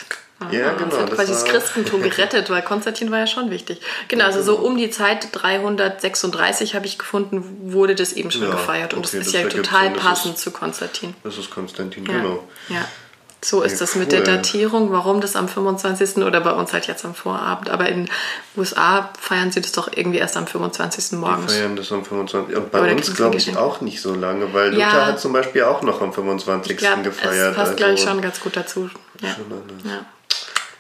[0.52, 0.90] Ja, genau.
[0.90, 3.80] Das hat quasi das, das Christentum gerettet, weil Konstantin war ja schon wichtig.
[4.10, 8.52] Genau, also so um die Zeit 336 habe ich gefunden, wurde das eben schon ja,
[8.52, 8.94] gefeiert.
[8.94, 11.16] Und okay, das ist das ja total passend ist, zu Konstantin.
[11.24, 12.18] Das ist Konstantin, ja.
[12.18, 12.44] genau.
[12.68, 12.86] Ja.
[13.46, 16.18] So ist ja, das mit der Datierung, warum das am 25.
[16.24, 17.70] oder bei uns halt jetzt am Vorabend.
[17.70, 18.10] Aber in den
[18.58, 21.20] USA feiern sie das doch irgendwie erst am 25.
[21.20, 21.54] morgens.
[21.54, 22.56] Die feiern das am 25.
[22.56, 24.88] Und bei oder uns glaube ich auch nicht so lange, weil ja.
[24.88, 26.82] Luther hat zum Beispiel auch noch am 25.
[26.82, 27.50] Ja, gefeiert.
[27.50, 28.90] Das passt, also, glaube ich, schon ganz gut dazu.
[29.22, 29.30] Ja.
[29.84, 30.06] ja.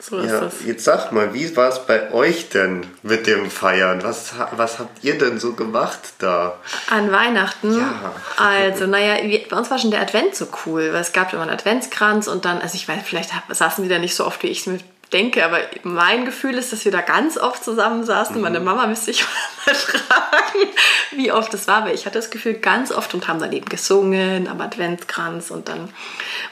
[0.07, 0.53] So ist ja, das.
[0.63, 4.03] Jetzt sag mal, wie war es bei euch denn mit dem Feiern?
[4.03, 6.59] Was, was habt ihr denn so gemacht da?
[6.91, 7.75] An Weihnachten?
[7.75, 8.13] Ja.
[8.37, 9.15] Also, naja,
[9.49, 12.45] bei uns war schon der Advent so cool, weil es gab immer einen Adventskranz und
[12.45, 14.77] dann, also ich weiß, vielleicht saßen die da nicht so oft, wie ich es mir
[15.15, 18.35] denke, aber mein Gefühl ist, dass wir da ganz oft zusammensaßen.
[18.35, 18.41] Mhm.
[18.41, 19.23] Meine Mama müsste ich
[19.65, 20.69] mal fragen,
[21.11, 23.67] wie oft das war, weil ich hatte das Gefühl ganz oft und haben dann eben
[23.67, 25.89] gesungen am Adventskranz und dann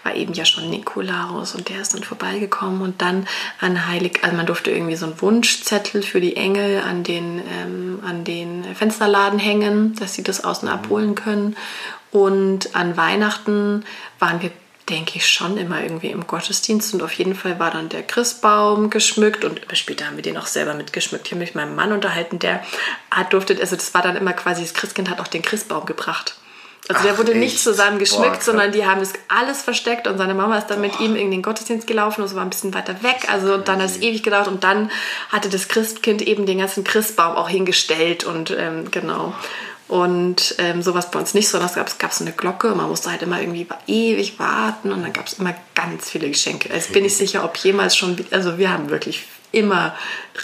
[0.03, 3.27] war eben ja schon Nikolaus und der ist dann vorbeigekommen und dann
[3.59, 7.99] an Heilig, also man durfte irgendwie so einen Wunschzettel für die Engel an den, ähm,
[8.07, 10.73] an den Fensterladen hängen, dass sie das außen mhm.
[10.73, 11.57] abholen können.
[12.11, 13.83] Und an Weihnachten
[14.19, 14.51] waren wir
[14.89, 16.93] denke ich, schon immer irgendwie im Gottesdienst.
[16.93, 20.47] Und auf jeden Fall war dann der Christbaum geschmückt und später haben wir den auch
[20.47, 21.27] selber mitgeschmückt.
[21.27, 22.63] Ich habe mich mit meinem Mann unterhalten, der
[23.11, 26.35] hat durfte, also das war dann immer quasi, das Christkind hat auch den Christbaum gebracht.
[26.89, 27.39] Also Ach, der wurde echt?
[27.39, 30.81] nicht zusammen geschmückt, Boah, sondern die haben das alles versteckt und seine Mama ist dann
[30.81, 30.87] Boah.
[30.87, 33.27] mit ihm in den Gottesdienst gelaufen und es war ein bisschen weiter weg.
[33.31, 34.91] Also und dann hat es ewig gedauert und dann
[35.29, 39.33] hatte das Christkind eben den ganzen Christbaum auch hingestellt und ähm, genau.
[39.87, 42.73] Und ähm, sowas bei uns nicht, sondern es gab, gab so eine Glocke.
[42.73, 46.69] Man musste halt immer irgendwie ewig warten und dann gab es immer ganz viele Geschenke.
[46.73, 49.95] Jetzt bin ich sicher, ob jemals schon, also wir haben wirklich immer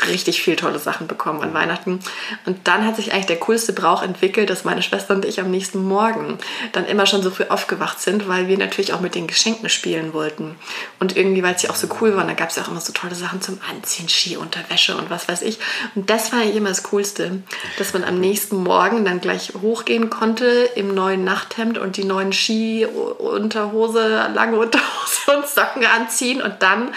[0.08, 2.00] richtig viel tolle Sachen bekommen an Weihnachten.
[2.46, 5.50] Und dann hat sich eigentlich der coolste Brauch entwickelt, dass meine Schwester und ich am
[5.50, 6.38] nächsten Morgen
[6.74, 10.14] dann immer schon so früh aufgewacht sind, weil wir natürlich auch mit den Geschenken spielen
[10.14, 10.56] wollten.
[11.00, 12.82] Und irgendwie, weil es ja auch so cool war, da gab es ja auch immer
[12.82, 15.58] so tolle Sachen zum Anziehen, Skiunterwäsche und was weiß ich.
[15.96, 17.42] Und das war eigentlich immer das Coolste,
[17.80, 22.32] dass man am nächsten Morgen dann gleich hochgehen konnte im neuen Nachthemd und die neuen
[22.32, 26.44] Skiunterhose, lange Unterhose und Socken anziehen.
[26.44, 26.94] Und dann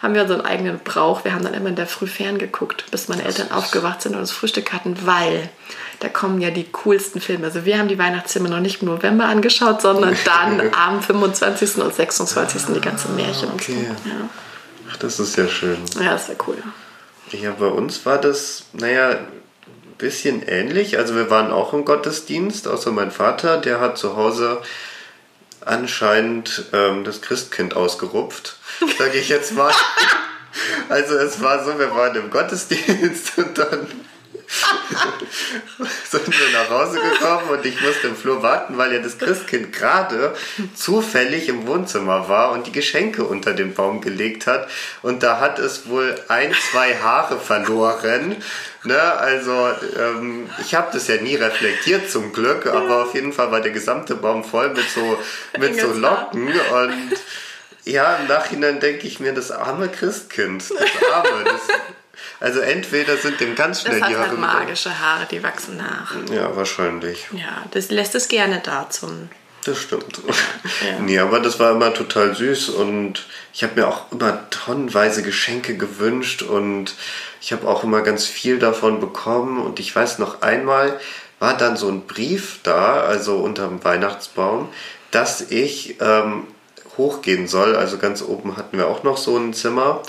[0.00, 1.24] haben wir einen eigenen Brauch.
[1.24, 4.30] Wir haben dann immer in der Früh ferngeguckt, bis meine Eltern aufgewacht sind und das
[4.30, 5.48] Frühstück hatten, weil
[6.00, 7.46] da kommen ja die coolsten Filme.
[7.46, 11.76] Also wir haben die Weihnachtszimmer noch nicht im November angeschaut, sondern dann am 25.
[11.78, 12.74] und 26.
[12.74, 13.72] die ganzen Märchen okay.
[13.88, 14.08] und so.
[14.08, 14.28] Ja.
[14.90, 15.78] Ach, das ist ja schön.
[16.00, 16.58] Ja, das wäre cool.
[17.32, 19.26] Ja, bei uns war das, naja, ein
[19.98, 20.98] bisschen ähnlich.
[20.98, 24.60] Also wir waren auch im Gottesdienst, außer mein Vater, der hat zu Hause
[25.64, 28.56] anscheinend ähm, das Christkind ausgerupft,
[28.98, 29.72] sage ich jetzt mal.
[30.88, 33.86] Also es war so, wir waren im Gottesdienst und dann
[36.08, 39.72] sind wir nach Hause gekommen und ich musste im Flur warten, weil ja das Christkind
[39.72, 40.34] gerade
[40.74, 44.68] zufällig im Wohnzimmer war und die Geschenke unter den Baum gelegt hat.
[45.02, 48.36] Und da hat es wohl ein, zwei Haare verloren.
[48.84, 49.00] Ne?
[49.00, 53.60] Also ähm, ich habe das ja nie reflektiert zum Glück, aber auf jeden Fall war
[53.60, 55.18] der gesamte Baum voll mit so,
[55.58, 57.16] mit so Locken und
[57.86, 61.60] ja, im Nachhinein denke ich mir, das arme Christkind, das arme, das,
[62.40, 64.28] also entweder sind dem ganz schnell das die Haare.
[64.30, 66.14] Halt magische Haare, die wachsen nach.
[66.30, 67.26] Ja, wahrscheinlich.
[67.32, 69.30] Ja, das lässt es gerne da zum.
[69.64, 70.20] Das stimmt.
[70.26, 70.98] Ja.
[71.00, 75.76] Nee, aber das war immer total süß und ich habe mir auch immer tonnenweise Geschenke
[75.76, 76.94] gewünscht und
[77.40, 80.98] ich habe auch immer ganz viel davon bekommen und ich weiß noch einmal
[81.38, 84.68] war dann so ein Brief da, also unterm Weihnachtsbaum,
[85.10, 86.46] dass ich ähm,
[86.96, 87.76] hochgehen soll.
[87.76, 90.02] Also ganz oben hatten wir auch noch so ein Zimmer,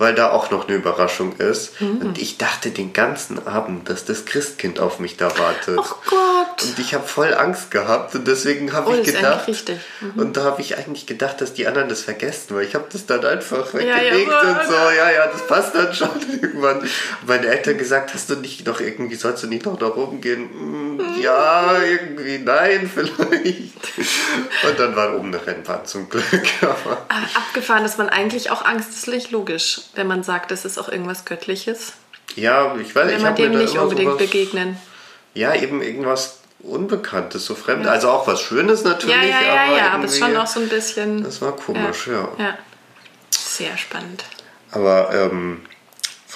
[0.00, 1.78] weil da auch noch eine Überraschung ist.
[1.78, 1.98] Mhm.
[1.98, 5.78] Und ich dachte den ganzen Abend, dass das Christkind auf mich da wartet.
[5.78, 6.62] Oh Gott.
[6.62, 9.46] Und ich habe voll Angst gehabt und deswegen habe Oh, ich gedacht.
[10.00, 10.18] Mhm.
[10.18, 13.04] Und da habe ich eigentlich gedacht, dass die anderen das vergessen, weil ich habe das
[13.04, 16.08] dann einfach Ja, ja, weggelegt so, und so, ja, ja, das passt dann schon
[16.42, 16.80] irgendwann.
[16.80, 16.88] Und
[17.26, 20.48] meine Eltern gesagt, hast du nicht noch irgendwie, sollst du nicht noch nach oben gehen?
[20.50, 23.74] Hm, ja, irgendwie, nein, vielleicht.
[24.66, 26.24] Und dann war oben eine Rennbahn zum Glück.
[26.62, 30.64] Aber Aber abgefahren, dass man eigentlich auch Angst ist nicht logisch, wenn man sagt, das
[30.64, 31.92] ist auch irgendwas Göttliches.
[32.36, 34.76] ja, ich weiß Wenn ich man dem nicht unbedingt sowas- begegnen.
[35.34, 37.86] Ja, eben irgendwas Unbekanntes, so fremd.
[37.86, 39.16] Also auch was Schönes natürlich.
[39.16, 41.22] Ja, ja, ja, aber ja, aber es ist schon auch so ein bisschen.
[41.24, 42.28] Das war komisch, ja.
[42.38, 42.58] Ja.
[43.30, 44.24] Sehr spannend.
[44.72, 45.62] Aber ähm,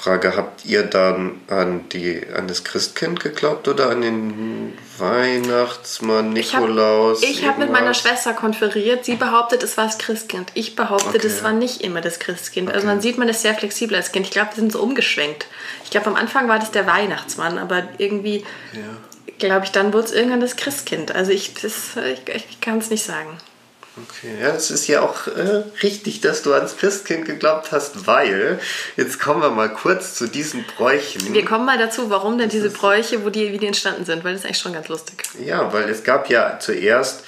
[0.04, 6.54] Frage, habt ihr dann an, die, an das Christkind geglaubt oder an den Weihnachtsmann, Ich
[6.54, 7.22] habe Nikolaus?
[7.22, 7.94] hab mit meiner?
[7.94, 9.06] Schwester konferiert.
[9.06, 10.50] Sie behauptet, es war das Christkind.
[10.52, 11.20] Ich behaupte, Okay.
[11.22, 12.70] das war nicht immer das Christkind.
[12.70, 14.26] Also man sieht, man ist sehr flexibel als Kind.
[14.26, 15.46] Ich glaube, wir sind so umgeschwenkt.
[15.84, 18.44] Ich glaube, am Anfang war das der Weihnachtsmann, aber irgendwie,
[19.38, 21.14] glaube ich, dann wurde es irgendwann das Christkind.
[21.14, 23.38] Also ich, das- ich, ich kann es nicht sagen.
[23.96, 28.58] Okay, ja, es ist ja auch äh, richtig, dass du ans Christkind geglaubt hast, weil,
[28.96, 31.32] jetzt kommen wir mal kurz zu diesen Bräuchen.
[31.32, 34.32] Wir kommen mal dazu, warum denn diese Bräuche, wo die, wie die entstanden sind, weil
[34.32, 35.22] das ist eigentlich schon ganz lustig.
[35.44, 37.22] Ja, weil es gab ja zuerst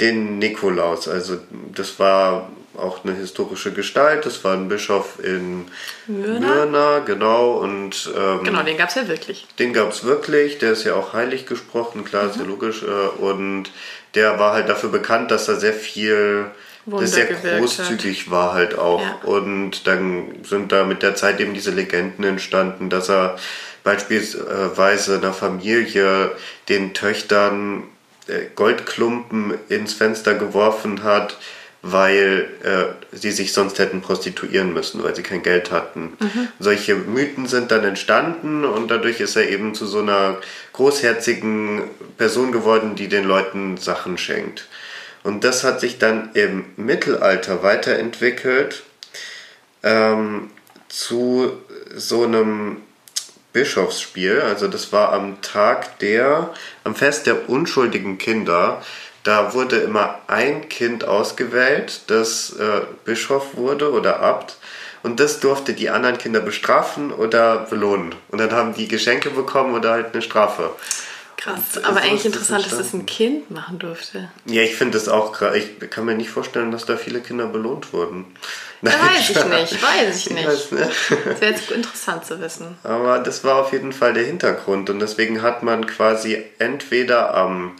[0.00, 1.06] den Nikolaus.
[1.06, 1.38] Also
[1.74, 4.24] das war auch eine historische Gestalt.
[4.24, 5.66] Das war ein Bischof in
[6.06, 6.40] Myrna?
[6.64, 7.58] Myrna genau.
[7.58, 9.46] Und ähm, Genau, den gab es ja wirklich.
[9.58, 10.56] den gab es wirklich.
[10.58, 12.48] Der ist ja auch heilig gesprochen, klar, ist ja Mhm.
[12.48, 12.82] logisch.
[12.82, 12.86] Äh,
[13.22, 13.64] und
[14.14, 16.46] der war halt dafür bekannt, dass er sehr viel,
[16.86, 19.02] Wunder sehr großzügig war halt auch.
[19.02, 19.20] Ja.
[19.24, 23.36] Und dann sind da mit der Zeit eben diese Legenden entstanden, dass er
[23.84, 26.32] beispielsweise einer Familie
[26.68, 27.84] den Töchtern
[28.26, 31.38] äh, Goldklumpen ins Fenster geworfen hat,
[31.82, 36.12] weil äh, sie sich sonst hätten prostituieren müssen, weil sie kein Geld hatten.
[36.58, 40.38] Solche Mythen sind dann entstanden und dadurch ist er eben zu so einer
[40.74, 41.82] großherzigen
[42.18, 44.68] Person geworden, die den Leuten Sachen schenkt.
[45.22, 48.82] Und das hat sich dann im Mittelalter weiterentwickelt
[49.82, 50.50] ähm,
[50.88, 51.52] zu
[51.94, 52.78] so einem
[53.52, 54.40] Bischofsspiel.
[54.40, 58.82] Also das war am Tag der, am Fest der unschuldigen Kinder.
[59.22, 64.56] Da wurde immer ein Kind ausgewählt, das äh, Bischof wurde oder Abt.
[65.02, 68.14] Und das durfte die anderen Kinder bestrafen oder belohnen.
[68.28, 70.70] Und dann haben die Geschenke bekommen oder halt eine Strafe.
[71.40, 71.82] Krass.
[71.82, 73.06] Aber eigentlich interessant, dass das ein.
[73.06, 74.30] Kind machen durfte.
[74.44, 75.56] Ja, ich finde das auch krass.
[75.56, 78.26] Ich kann mir nicht vorstellen, dass da viele Kinder belohnt wurden.
[78.82, 80.46] Da weiß ich nicht, weiß ich nicht.
[80.46, 80.90] weiß nicht.
[81.24, 82.76] Das wäre jetzt interessant zu wissen.
[82.82, 87.76] Aber das war auf jeden Fall der Hintergrund und deswegen hat man quasi entweder am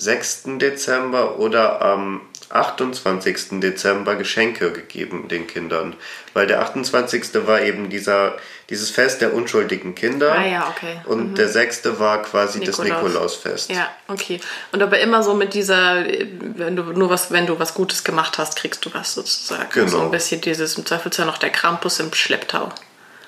[0.00, 0.42] 6.
[0.58, 3.60] Dezember oder am 28.
[3.60, 5.94] Dezember Geschenke gegeben den Kindern.
[6.34, 7.46] Weil der 28.
[7.46, 8.36] war eben dieser,
[8.70, 10.32] dieses Fest der unschuldigen Kinder.
[10.32, 11.00] Ah ja, okay.
[11.04, 11.98] Und der 6.
[11.98, 13.02] war quasi das Nikolaus.
[13.02, 13.70] Nikolausfest.
[13.70, 14.40] Ja, okay.
[14.72, 18.38] Und aber immer so mit dieser, wenn du nur was, wenn du was Gutes gemacht
[18.38, 19.68] hast, kriegst du was sozusagen.
[19.72, 19.88] Genau.
[19.88, 22.70] So ein bisschen dieses, im Zweifelsfall noch der Krampus im Schlepptau.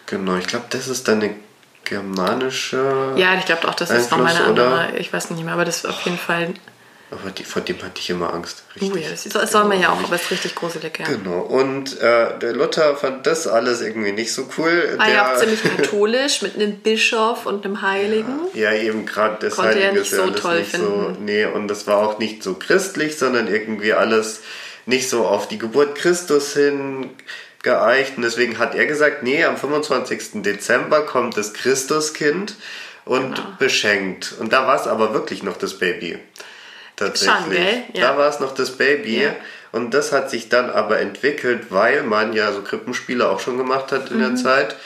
[0.07, 1.35] Genau, ich glaube, das ist dann eine
[1.93, 3.15] germanische.
[3.17, 4.79] Ja, ich glaube auch, das ist nochmal eine Einfluss, oder?
[4.79, 6.55] andere, ich weiß nicht mehr, aber das ist auf jeden Fall,
[7.11, 8.65] Aber die, vor dem hatte ich immer Angst.
[8.81, 11.07] oh ja, das, ist, das soll man ja auch, aber es ist richtig gruselig, ja.
[11.07, 11.41] Genau.
[11.41, 14.95] Und äh, der Luther fand das alles irgendwie nicht so cool.
[14.97, 18.41] War der, ja auch ziemlich katholisch mit einem Bischof und einem Heiligen.
[18.55, 20.79] Ja, eben gerade das Konnte er Heilige nicht ist ja so alles toll nicht so.
[20.79, 21.25] finden.
[21.27, 24.41] Nee, und das war auch nicht so christlich, sondern irgendwie alles
[24.87, 27.11] nicht so auf die Geburt Christus hin
[27.63, 28.17] geeicht.
[28.17, 30.43] Und deswegen hat er gesagt, nee, am 25.
[30.43, 32.57] Dezember kommt das Christuskind
[33.05, 33.49] und Genau.
[33.59, 34.35] beschenkt.
[34.39, 36.19] Und da war es aber wirklich noch das Baby.
[36.97, 37.41] Tatsächlich.
[37.41, 37.83] Schon, gell?
[37.95, 38.13] Ja.
[38.13, 39.23] Da war es noch das Baby.
[39.23, 39.35] Ja.
[39.73, 43.91] Und das hat sich dann aber entwickelt, weil man ja so Krippenspiele auch schon gemacht
[43.93, 44.21] hat in Mhm.
[44.21, 44.77] der Zeit.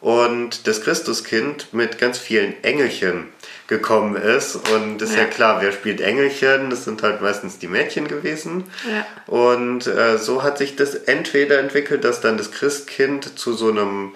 [0.00, 3.28] Und das Christuskind mit ganz vielen Engelchen
[3.66, 4.56] gekommen ist.
[4.70, 5.20] Und ist ja.
[5.20, 5.24] Ja.
[5.26, 6.70] klar, wer spielt Engelchen?
[6.70, 8.64] Das sind halt meistens die Mädchen gewesen.
[8.90, 9.06] Ja.
[9.26, 14.12] Und äh, so hat sich das entweder entwickelt, dass dann das Christkind zu so einem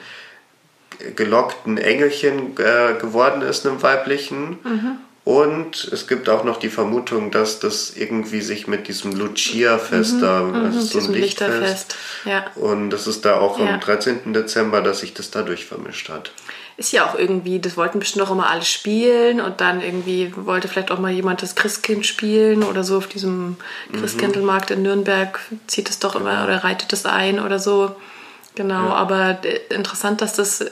[1.16, 4.58] gelockten Engelchen äh, geworden ist, einem weiblichen.
[4.64, 4.98] Mhm.
[5.24, 10.50] Und es gibt auch noch die Vermutung, dass das irgendwie sich mit diesem Lucia-Fest da,
[10.52, 11.12] also so ein Mhm.
[11.14, 11.50] Lichtfest.
[11.61, 11.96] Lichterfest.
[12.24, 12.46] Ja.
[12.54, 13.66] Und das ist da auch Ja.
[13.74, 14.32] am 13.
[14.32, 16.32] Dezember, dass sich das dadurch vermischt hat.
[16.79, 20.69] Ist ja auch irgendwie, das wollten bestimmt auch immer alle spielen und dann irgendwie wollte
[20.69, 23.57] vielleicht auch mal jemand das Christkind spielen oder so auf diesem
[23.93, 27.97] Christkindlmarkt in Nürnberg zieht es doch immer oder reitet es ein oder so.
[28.59, 30.64] Genau, aber äh, interessant, dass das,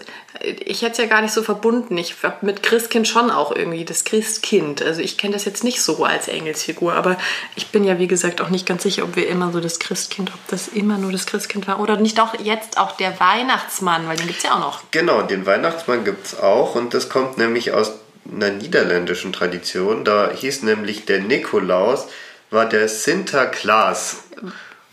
[0.42, 1.96] ich hätte es ja gar nicht so verbunden.
[1.96, 4.83] Ich hab mit Christkind schon auch irgendwie das Christkind.
[4.83, 7.16] Also ich kenne das jetzt nicht so als Engelsfigur, aber
[7.55, 10.33] ich bin ja wie gesagt auch nicht ganz sicher, ob wir immer so das Christkind,
[10.35, 14.16] ob das immer nur das Christkind war oder nicht auch jetzt auch der Weihnachtsmann, weil
[14.16, 14.83] den gibt es ja auch noch.
[14.90, 17.92] Genau, den Weihnachtsmann gibt es auch und das kommt nämlich aus
[18.29, 20.05] einer niederländischen Tradition.
[20.05, 22.09] Da hieß nämlich der Nikolaus,
[22.51, 24.25] war der Sinterklaas.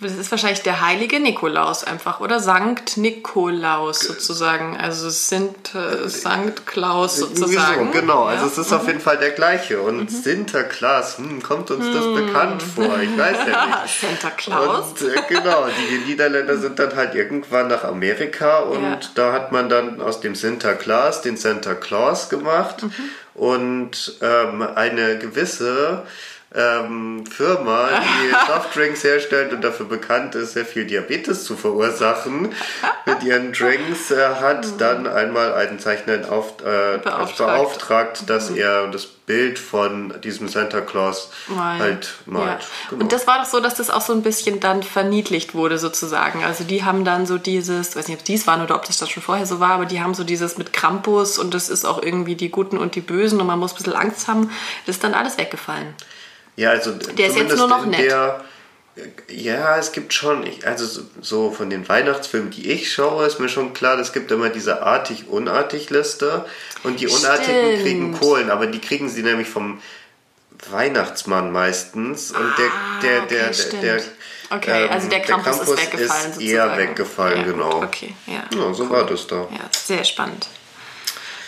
[0.04, 2.40] Das ist wahrscheinlich der heilige Nikolaus einfach, oder?
[2.40, 4.78] Sankt Nikolaus sozusagen.
[4.78, 7.92] Also es sind äh, Sankt Klaus sozusagen.
[7.92, 8.44] So, genau, also ja.
[8.44, 8.78] also es ist mhm.
[8.78, 9.82] auf jeden Fall der gleiche.
[9.82, 10.08] Und mhm.
[10.10, 12.16] Sinterklaas, hm, kommt uns das mhm.
[12.16, 13.00] bekannt vor?
[13.00, 14.00] Ich weiß ja nicht.
[14.02, 15.02] Sinterklaus.
[15.02, 19.00] Und äh, genau, die Niederländer sind dann halt irgendwann nach Amerika und ja.
[19.16, 22.84] da hat man dann aus dem Sinterklaas den Santa Claus gemacht.
[22.84, 22.92] Mhm.
[23.36, 26.04] Und ähm, eine gewisse
[26.56, 32.54] ähm, Firma, die Softdrinks herstellt und dafür bekannt ist, sehr viel Diabetes zu verursachen
[33.06, 34.78] mit ihren Drinks, äh, hat mhm.
[34.78, 37.38] dann einmal einen Zeichner auf, äh, beauftragt.
[37.38, 38.58] beauftragt, dass mhm.
[38.58, 41.80] er das Bild von diesem Santa Claus Mal.
[41.80, 42.46] halt malt.
[42.46, 42.60] Ja.
[42.90, 43.04] Genau.
[43.04, 46.44] Und das war doch so, dass das auch so ein bisschen dann verniedlicht wurde sozusagen.
[46.44, 49.10] Also die haben dann so dieses, weiß nicht, ob dies waren oder ob das das
[49.10, 52.04] schon vorher so war, aber die haben so dieses mit Krampus und das ist auch
[52.04, 54.52] irgendwie die Guten und die Bösen und man muss ein bisschen Angst haben.
[54.86, 55.96] Das ist dann alles weggefallen.
[56.56, 58.00] Ja, also der ist jetzt nur noch nett.
[58.00, 58.44] Der,
[59.28, 63.74] ja, es gibt schon, also so von den Weihnachtsfilmen, die ich schaue, ist mir schon
[63.74, 66.46] klar, es gibt immer diese artig-unartig-Liste
[66.84, 67.82] und die Unartigen Stimmt.
[67.82, 69.82] kriegen Kohlen, aber die kriegen sie nämlich vom
[70.70, 72.56] Weihnachtsmann meistens und ah,
[73.02, 74.04] der, der, okay, der, der
[74.50, 76.46] Okay, also der Krampus, der Krampus ist weggefallen ist sozusagen.
[76.46, 77.84] eher weggefallen, ja, genau.
[77.84, 78.44] Okay, ja.
[78.56, 78.90] ja so cool.
[78.92, 79.36] war das da.
[79.36, 80.48] Ja, sehr spannend.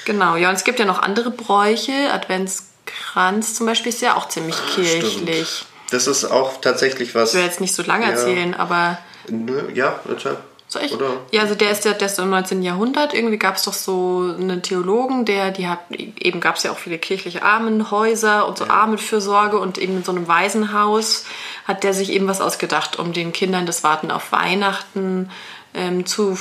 [0.05, 4.15] Genau, ja, und es gibt ja noch andere Bräuche, Advents Kranz zum Beispiel ist ja
[4.15, 5.47] auch ziemlich kirchlich.
[5.47, 5.65] Stimmt.
[5.91, 7.29] Das ist auch tatsächlich was.
[7.29, 8.11] Ich will jetzt nicht so lange ja.
[8.11, 8.97] erzählen, aber.
[9.29, 10.37] Nö, ja, bitte.
[10.67, 10.93] Soll ich?
[10.93, 11.21] Oder?
[11.31, 12.63] Ja, also der ist ja der ist im 19.
[12.63, 13.13] Jahrhundert.
[13.13, 16.77] Irgendwie gab es doch so einen Theologen, der, die hat, eben gab es ja auch
[16.77, 18.71] viele kirchliche Armenhäuser und so ja.
[18.71, 21.25] Armenfürsorge und eben in so einem Waisenhaus
[21.67, 25.29] hat der sich eben was ausgedacht, um den Kindern das Warten auf Weihnachten
[25.75, 26.37] ähm, zu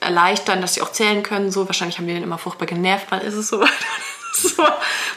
[0.00, 1.50] erleichtern, dass sie auch zählen können.
[1.50, 3.64] So, wahrscheinlich haben die dann immer furchtbar genervt, wann ist es so?
[4.44, 4.64] So.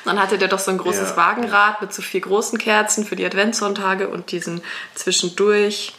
[0.06, 1.18] Dann hatte der doch so ein großes ja.
[1.18, 4.62] Wagenrad mit so vier großen Kerzen für die Adventssonntage und diesen
[4.96, 5.94] zwischendurch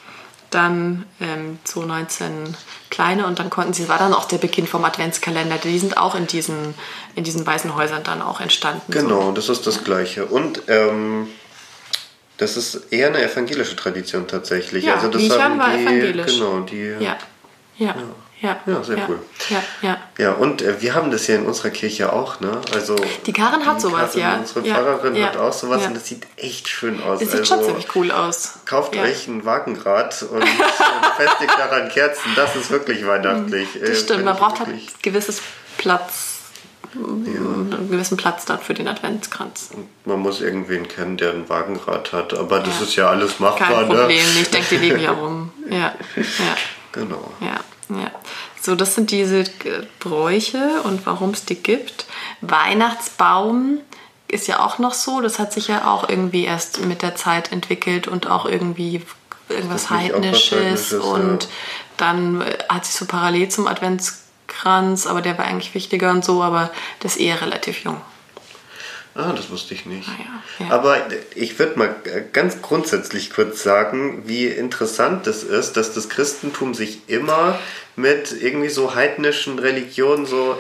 [0.50, 2.56] dann ähm, 2019
[2.90, 5.58] kleine und dann konnten sie, war dann auch der Beginn vom Adventskalender.
[5.58, 6.74] Die sind auch in diesen,
[7.16, 8.90] in diesen weißen Häusern dann auch entstanden.
[8.90, 9.32] Genau, so.
[9.32, 10.24] das ist das Gleiche.
[10.24, 11.28] Und ähm,
[12.38, 14.84] das ist eher eine evangelische Tradition tatsächlich.
[14.84, 16.38] Ja, also das haben war die, evangelisch.
[16.38, 16.94] Genau, die.
[16.98, 17.00] Ja.
[17.00, 17.18] ja.
[17.78, 17.94] ja.
[18.40, 19.18] Ja, ja sehr ja, cool.
[19.48, 19.98] Ja, ja.
[20.16, 22.60] Ja, und äh, wir haben das ja in unserer Kirche auch, ne?
[22.72, 22.94] Also
[23.26, 24.36] die Karin hat die sowas, Karin, ja.
[24.38, 27.18] Unsere Pfarrerin ja, hat auch sowas und das sieht echt schön aus.
[27.18, 28.60] Das sieht also, schon ziemlich cool aus.
[28.64, 32.30] Kauft euch ein Wagenrad und befestigt daran Kerzen.
[32.36, 33.68] Das ist wirklich weihnachtlich.
[33.80, 35.42] Das äh, stimmt, man braucht halt gewisses
[35.76, 36.34] Platz.
[36.94, 37.02] Ja.
[37.02, 39.70] einen gewissen Platz dann für den Adventskranz.
[40.06, 43.68] Man muss irgendwen kennen, der ein Wagenrad hat, aber das ist ja alles machbar.
[43.68, 43.94] Kein ne?
[43.94, 44.40] Problem, ne?
[44.40, 45.52] ich denke, die liegen ja rum.
[45.68, 46.56] Ja, ja.
[46.92, 47.30] Genau.
[47.40, 47.60] Ja.
[47.88, 48.10] Ja,
[48.60, 49.44] so das sind diese
[50.00, 52.06] Bräuche und warum es die gibt.
[52.40, 53.78] Weihnachtsbaum
[54.28, 57.50] ist ja auch noch so, das hat sich ja auch irgendwie erst mit der Zeit
[57.50, 59.02] entwickelt und auch irgendwie
[59.48, 61.48] irgendwas Heidnisches, und ja.
[61.96, 66.42] dann äh, hat sich so parallel zum Adventskranz, aber der war eigentlich wichtiger und so,
[66.42, 66.70] aber
[67.00, 68.00] das ist eher relativ jung.
[69.18, 70.08] Ah, das wusste ich nicht.
[70.08, 70.22] Ah,
[70.60, 70.66] ja.
[70.66, 70.72] Ja.
[70.72, 70.96] Aber
[71.34, 71.92] ich würde mal
[72.32, 77.58] ganz grundsätzlich kurz sagen, wie interessant es das ist, dass das Christentum sich immer
[77.96, 80.56] mit irgendwie so heidnischen Religionen so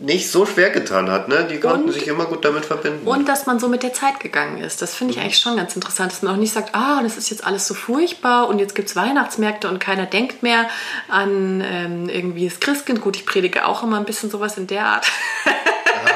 [0.00, 1.28] nicht so schwer getan hat.
[1.28, 1.46] Ne?
[1.48, 3.06] Die konnten und, sich immer gut damit verbinden.
[3.06, 4.82] Und dass man so mit der Zeit gegangen ist.
[4.82, 5.26] Das finde ich mhm.
[5.26, 7.74] eigentlich schon ganz interessant, dass man auch nicht sagt, ah, das ist jetzt alles so
[7.74, 10.68] furchtbar und jetzt gibt es Weihnachtsmärkte und keiner denkt mehr
[11.06, 13.00] an ähm, irgendwie das Christkind.
[13.00, 15.06] Gut, ich predige auch immer ein bisschen sowas in der Art.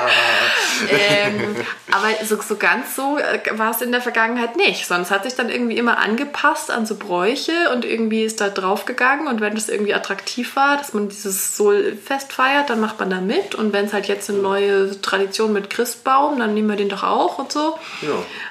[0.90, 1.56] ähm,
[1.90, 4.86] aber so, so ganz so äh, war es in der Vergangenheit nicht.
[4.86, 9.26] Sonst hat sich dann irgendwie immer angepasst an so Bräuche und irgendwie ist da draufgegangen.
[9.26, 13.20] Und wenn das irgendwie attraktiv war, dass man dieses Sol-Fest feiert, dann macht man da
[13.20, 13.54] mit.
[13.54, 17.02] Und wenn es halt jetzt eine neue Tradition mit Christbaum, dann nehmen wir den doch
[17.02, 17.78] auch und so.
[18.02, 18.08] Ja.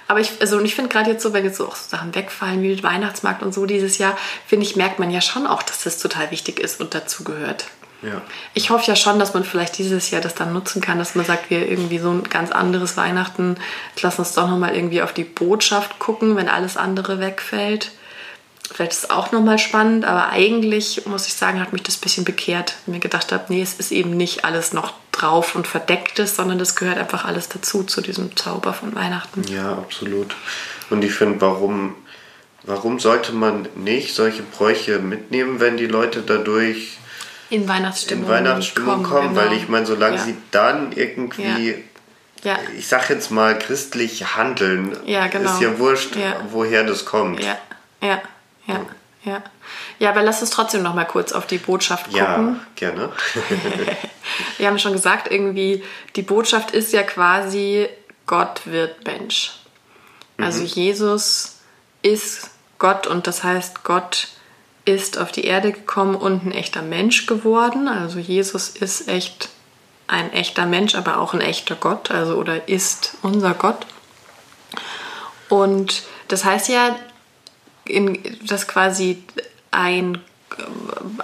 [0.07, 2.81] Aber ich, also, ich finde gerade jetzt so, wenn jetzt so auch Sachen wegfallen wie
[2.81, 6.31] Weihnachtsmarkt und so dieses Jahr, finde ich, merkt man ja schon auch, dass das total
[6.31, 7.65] wichtig ist und dazugehört.
[8.01, 8.21] Ja.
[8.53, 11.25] Ich hoffe ja schon, dass man vielleicht dieses Jahr das dann nutzen kann, dass man
[11.25, 13.57] sagt, wir irgendwie so ein ganz anderes Weihnachten,
[14.01, 17.91] lass uns doch nochmal irgendwie auf die Botschaft gucken, wenn alles andere wegfällt.
[18.71, 22.01] Vielleicht ist es auch nochmal spannend, aber eigentlich, muss ich sagen, hat mich das ein
[22.01, 22.75] bisschen bekehrt.
[22.81, 26.59] Ich mir gedacht habe, nee, es ist eben nicht alles noch drauf und verdecktes, sondern
[26.59, 29.43] das gehört einfach alles dazu, zu diesem Zauber von Weihnachten.
[29.51, 30.35] Ja, absolut.
[30.89, 31.95] Und ich finde, warum,
[32.63, 36.97] warum sollte man nicht solche Bräuche mitnehmen, wenn die Leute dadurch
[37.49, 39.41] in Weihnachtsstimmung, in Weihnachtsstimmung kommen, kommen genau.
[39.41, 40.23] weil ich meine, solange ja.
[40.23, 41.83] sie dann irgendwie,
[42.43, 42.57] ja.
[42.77, 45.53] ich sag jetzt mal, christlich handeln, ja, genau.
[45.53, 46.15] ist ja wurscht,
[46.49, 47.43] woher das kommt.
[47.43, 47.57] Ja,
[48.01, 48.21] ja,
[48.65, 48.85] ja.
[49.23, 49.43] Ja.
[49.99, 52.17] Ja, aber lass uns trotzdem noch mal kurz auf die Botschaft gucken.
[52.17, 53.09] Ja, gerne.
[54.57, 55.83] Wir haben schon gesagt, irgendwie,
[56.15, 57.89] die Botschaft ist ja quasi,
[58.25, 59.59] Gott wird Mensch.
[60.37, 60.67] Also mhm.
[60.67, 61.59] Jesus
[62.03, 64.29] ist Gott und das heißt, Gott
[64.87, 67.87] ist auf die Erde gekommen und ein echter Mensch geworden.
[67.87, 69.49] Also Jesus ist echt
[70.07, 73.85] ein echter Mensch, aber auch ein echter Gott, also oder ist unser Gott.
[75.49, 76.95] Und das heißt ja,
[77.83, 79.23] in, dass quasi
[79.71, 80.21] ein,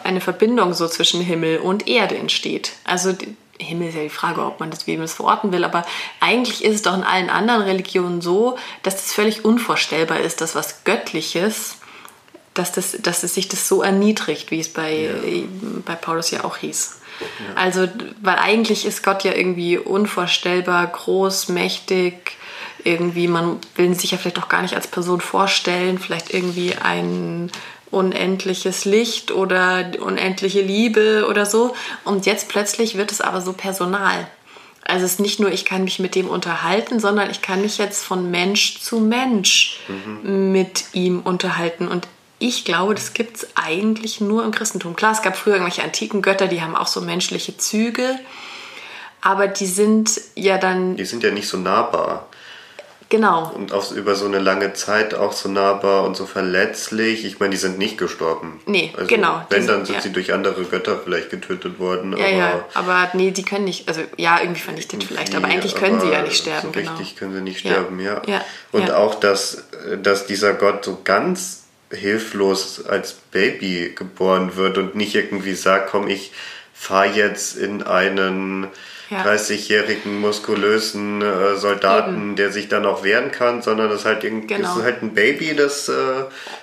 [0.03, 2.73] eine Verbindung so zwischen Himmel und Erde entsteht.
[2.83, 3.15] Also
[3.57, 5.85] Himmel ist ja die Frage, ob man das wie man es verorten will, aber
[6.19, 10.55] eigentlich ist es doch in allen anderen Religionen so, dass es völlig unvorstellbar ist, dass
[10.55, 11.77] was Göttliches,
[12.53, 15.43] dass, das, dass es sich das so erniedrigt, wie es bei, ja.
[15.85, 16.99] bei Paulus ja auch hieß.
[17.19, 17.55] Ja.
[17.55, 17.87] Also,
[18.21, 22.37] weil eigentlich ist Gott ja irgendwie unvorstellbar, groß, mächtig,
[22.83, 27.51] irgendwie, man will sich ja vielleicht auch gar nicht als Person vorstellen, vielleicht irgendwie ein
[27.91, 31.75] unendliches Licht oder unendliche Liebe oder so.
[32.03, 34.27] Und jetzt plötzlich wird es aber so personal.
[34.85, 37.77] Also es ist nicht nur, ich kann mich mit dem unterhalten, sondern ich kann mich
[37.77, 40.51] jetzt von Mensch zu Mensch mhm.
[40.51, 41.87] mit ihm unterhalten.
[41.87, 42.07] Und
[42.43, 44.97] ich glaube, das gibt es eigentlich nur im Christentum.
[44.97, 48.19] Klar, es gab früher irgendwelche antiken Götter, die haben auch so menschliche Züge,
[49.21, 50.97] aber die sind ja dann.
[50.97, 52.27] Die sind ja nicht so nahbar.
[53.07, 53.51] Genau.
[53.53, 57.23] Und auch über so eine lange Zeit auch so nahbar und so verletzlich.
[57.23, 58.59] Ich meine, die sind nicht gestorben.
[58.65, 59.45] Nee, also, genau.
[59.49, 60.01] Wenn, dann sind ja.
[60.01, 62.17] sie durch andere Götter vielleicht getötet worden.
[62.17, 65.75] Ja, aber, ja, aber nee, die können nicht, also ja, irgendwie vernichtet vielleicht, aber eigentlich
[65.75, 66.61] können aber sie ja nicht sterben.
[66.63, 66.91] So genau.
[66.91, 68.21] richtig können sie nicht sterben, ja.
[68.25, 68.33] ja.
[68.33, 68.45] ja.
[68.71, 69.63] Und auch, dass,
[70.01, 71.62] dass dieser Gott so ganz
[71.93, 76.31] hilflos als Baby geboren wird und nicht irgendwie sagt, komm, ich
[76.73, 78.67] fahre jetzt in einen
[79.09, 79.23] ja.
[79.23, 82.35] 30-jährigen muskulösen äh, Soldaten, Eben.
[82.35, 84.77] der sich dann auch wehren kann, sondern das, halt genau.
[84.77, 85.93] ist halt ein Baby, das äh,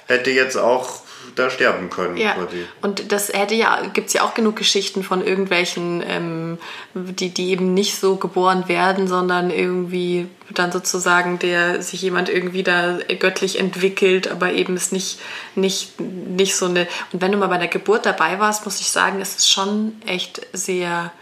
[0.07, 1.03] hätte jetzt auch
[1.35, 2.17] da sterben können.
[2.17, 2.35] Ja.
[2.35, 2.65] Quasi.
[2.83, 6.59] Und das hätte ja, gibt es ja auch genug Geschichten von irgendwelchen, ähm,
[6.95, 12.63] die, die eben nicht so geboren werden, sondern irgendwie dann sozusagen der sich jemand irgendwie
[12.63, 15.21] da göttlich entwickelt, aber eben ist nicht,
[15.55, 16.89] nicht, nicht so eine.
[17.13, 20.01] Und wenn du mal bei der Geburt dabei warst, muss ich sagen, ist es schon
[20.07, 21.13] echt sehr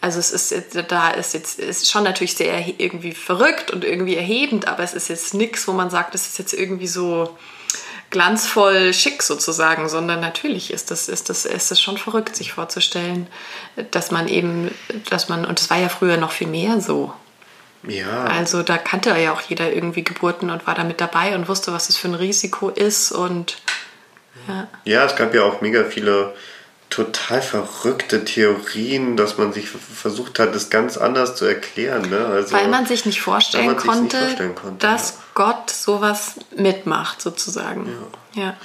[0.00, 4.68] also es ist da ist jetzt ist schon natürlich sehr irgendwie verrückt und irgendwie erhebend,
[4.68, 7.36] aber es ist jetzt nichts, wo man sagt, das ist jetzt irgendwie so
[8.10, 13.26] glanzvoll schick sozusagen, sondern natürlich ist das ist das ist das schon verrückt, sich vorzustellen,
[13.90, 14.70] dass man eben,
[15.10, 17.12] dass man und es war ja früher noch viel mehr so.
[17.86, 18.24] Ja.
[18.24, 21.72] Also da kannte ja auch jeder irgendwie Geburten und war da mit dabei und wusste,
[21.72, 23.58] was es für ein Risiko ist und
[24.48, 24.66] ja.
[24.84, 26.34] Ja, es gab ja auch mega viele
[26.90, 32.08] total verrückte Theorien, dass man sich versucht hat, das ganz anders zu erklären.
[32.08, 32.24] Ne?
[32.26, 35.16] Also, weil man sich nicht vorstellen, konnte, nicht vorstellen konnte, dass ja.
[35.34, 37.88] Gott sowas mitmacht, sozusagen.
[38.34, 38.42] Ja.
[38.42, 38.56] ja.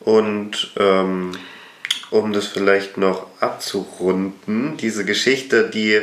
[0.00, 1.32] Und ähm,
[2.10, 6.00] um das vielleicht noch abzurunden, diese Geschichte, die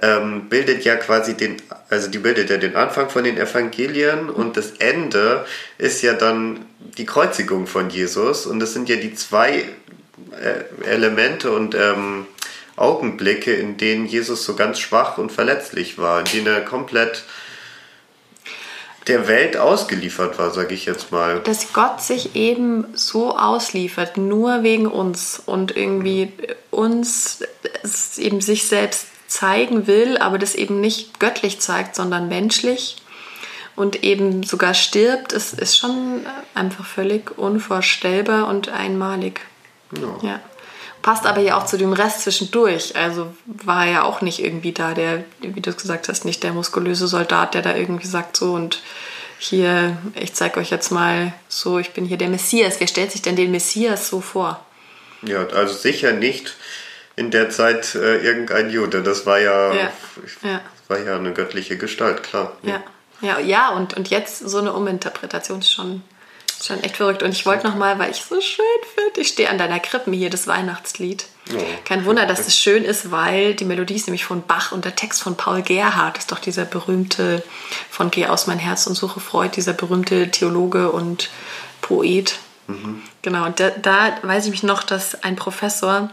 [0.00, 1.56] ähm, bildet ja quasi den,
[1.90, 5.44] also die bildet ja den Anfang von den Evangelien und das Ende
[5.78, 9.64] ist ja dann die Kreuzigung von Jesus und das sind ja die zwei
[10.84, 12.26] Elemente und ähm,
[12.76, 17.24] Augenblicke, in denen Jesus so ganz schwach und verletzlich war, in denen er komplett
[19.08, 21.40] der Welt ausgeliefert war, sage ich jetzt mal.
[21.40, 26.32] Dass Gott sich eben so ausliefert, nur wegen uns und irgendwie
[26.70, 27.42] uns
[28.16, 32.96] eben sich selbst zeigen will, aber das eben nicht göttlich zeigt, sondern menschlich
[33.74, 39.40] und eben sogar stirbt, ist, ist schon einfach völlig unvorstellbar und einmalig.
[39.92, 40.28] Ja.
[40.28, 40.40] ja.
[41.02, 42.94] Passt aber ja auch zu dem Rest zwischendurch.
[42.96, 46.44] Also war er ja auch nicht irgendwie da, der, wie du es gesagt hast, nicht
[46.44, 48.80] der muskulöse Soldat, der da irgendwie sagt, so und
[49.38, 52.78] hier, ich zeige euch jetzt mal so, ich bin hier der Messias.
[52.78, 54.64] Wer stellt sich denn den Messias so vor?
[55.22, 56.54] Ja, also sicher nicht
[57.16, 59.02] in der Zeit äh, irgendein Jude.
[59.02, 59.92] Das war ja, ja,
[60.42, 60.60] ja.
[60.86, 62.56] war ja eine göttliche Gestalt, klar.
[62.62, 62.82] Ja,
[63.20, 66.02] ja, ja und, und jetzt so eine Uminterpretation ist schon
[66.62, 67.22] Schon echt verrückt.
[67.22, 70.12] Und ich wollte nochmal, weil ich es so schön finde, ich stehe an deiner Krippen
[70.12, 71.24] hier, das Weihnachtslied.
[71.52, 71.58] Oh.
[71.84, 74.94] Kein Wunder, dass es schön ist, weil die Melodie ist nämlich von Bach und der
[74.94, 77.42] Text von Paul Gerhardt ist doch dieser berühmte
[77.90, 81.30] von Geh aus mein Herz und suche Freud, dieser berühmte Theologe und
[81.80, 82.38] Poet.
[82.68, 83.02] Mhm.
[83.22, 86.10] Genau, und da, da weiß ich mich noch, dass ein Professor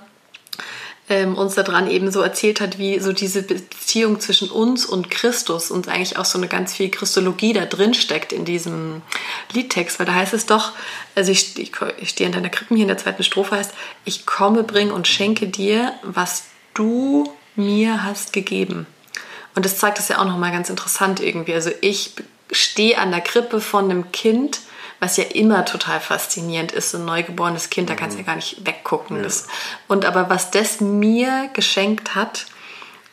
[1.09, 5.71] ähm, uns daran eben so erzählt hat, wie so diese Beziehung zwischen uns und Christus
[5.71, 9.01] und eigentlich auch so eine ganz viel Christologie da drin steckt in diesem
[9.51, 10.73] Liedtext, weil da heißt es doch,
[11.15, 13.73] also ich, ich, ich stehe in deiner Krippen hier in der zweiten Strophe heißt,
[14.05, 16.43] ich komme, bring und schenke dir, was
[16.75, 18.85] du mir hast gegeben.
[19.55, 21.53] Und das zeigt es ja auch nochmal ganz interessant irgendwie.
[21.53, 22.13] Also ich
[22.51, 24.61] stehe an der Krippe von einem Kind,
[24.99, 28.35] was ja immer total faszinierend ist, so ein neugeborenes Kind, da kannst du ja gar
[28.35, 29.17] nicht weggucken.
[29.17, 29.23] Ja.
[29.23, 29.47] Das,
[29.87, 32.45] und aber was das mir geschenkt hat,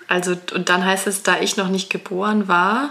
[0.09, 2.91] also, und dann heißt es, da ich noch nicht geboren war,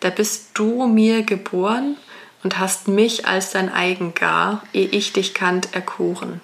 [0.00, 1.96] da bist du mir geboren
[2.42, 6.40] und hast mich als dein eigen gar, ehe ich dich kannt, erkoren.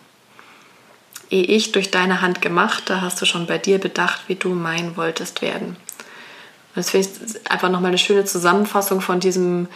[1.30, 4.50] Ehe ich durch deine Hand gemacht, da hast du schon bei dir bedacht, wie du
[4.50, 5.70] mein wolltest werden.
[5.70, 9.66] Und das finde ich einfach nochmal eine schöne Zusammenfassung von diesem,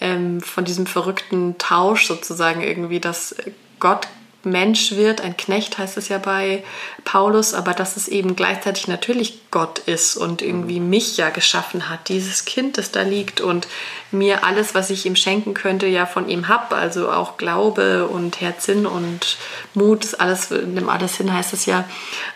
[0.00, 3.34] ähm, von diesem verrückten Tausch sozusagen irgendwie, dass
[3.80, 4.08] Gott
[4.46, 6.62] Mensch wird, ein Knecht heißt es ja bei
[7.04, 12.08] Paulus, aber dass es eben gleichzeitig natürlich Gott ist und irgendwie mich ja geschaffen hat,
[12.08, 13.66] dieses Kind, das da liegt und
[14.12, 18.40] mir alles, was ich ihm schenken könnte, ja von ihm habe, also auch Glaube und
[18.40, 19.36] Herzsinn und
[19.74, 21.84] Mut, alles, nimm alles hin heißt es ja.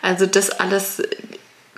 [0.02, 1.02] Also das alles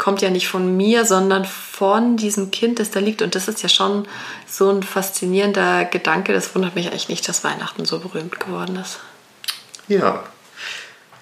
[0.02, 3.22] kommt ja nicht von mir, sondern von diesem Kind, das da liegt.
[3.22, 4.08] Und das ist ja schon
[4.48, 6.32] so ein faszinierender Gedanke.
[6.32, 8.98] Das wundert mich eigentlich nicht, dass Weihnachten so berühmt geworden ist.
[9.86, 10.24] Ja,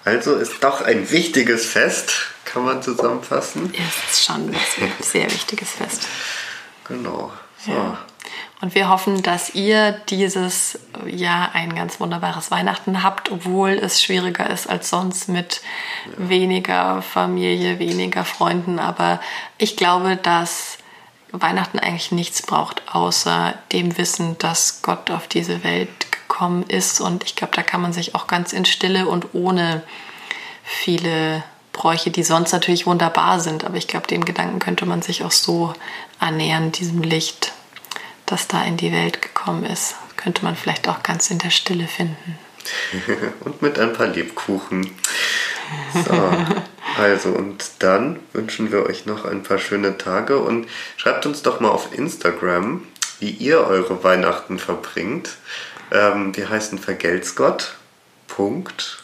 [0.03, 2.11] also ist doch ein wichtiges Fest,
[2.43, 3.71] kann man zusammenfassen.
[3.71, 6.07] Ja, es ist schon ein sehr wichtiges Fest.
[6.87, 7.31] Genau.
[7.63, 7.73] So.
[7.73, 7.99] Ja.
[8.61, 14.47] Und wir hoffen, dass ihr dieses Jahr ein ganz wunderbares Weihnachten habt, obwohl es schwieriger
[14.51, 15.61] ist als sonst mit
[16.05, 16.29] ja.
[16.29, 18.77] weniger Familie, weniger Freunden.
[18.77, 19.19] Aber
[19.57, 20.77] ich glaube, dass
[21.31, 27.01] Weihnachten eigentlich nichts braucht, außer dem Wissen, dass Gott auf diese Welt gekommen ist.
[27.01, 29.81] Und ich glaube, da kann man sich auch ganz in Stille und ohne
[30.63, 31.43] viele
[31.73, 35.31] Bräuche, die sonst natürlich wunderbar sind, aber ich glaube, dem Gedanken könnte man sich auch
[35.31, 35.73] so
[36.19, 37.53] annähern, diesem Licht,
[38.31, 41.87] das da in die Welt gekommen ist, könnte man vielleicht auch ganz in der Stille
[41.87, 42.37] finden.
[43.41, 44.89] und mit ein paar Lebkuchen.
[45.93, 46.31] So,
[46.97, 50.67] also und dann wünschen wir euch noch ein paar schöne Tage und
[50.97, 52.85] schreibt uns doch mal auf Instagram,
[53.19, 55.37] wie ihr eure Weihnachten verbringt.
[55.91, 57.75] Ähm, wir heißen Vergeltsgott.
[58.27, 59.03] Punkt.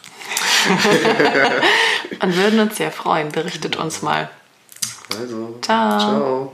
[2.20, 3.30] Und würden uns sehr freuen.
[3.30, 4.30] Berichtet uns mal.
[5.18, 5.98] Also, ciao.
[6.00, 6.52] ciao.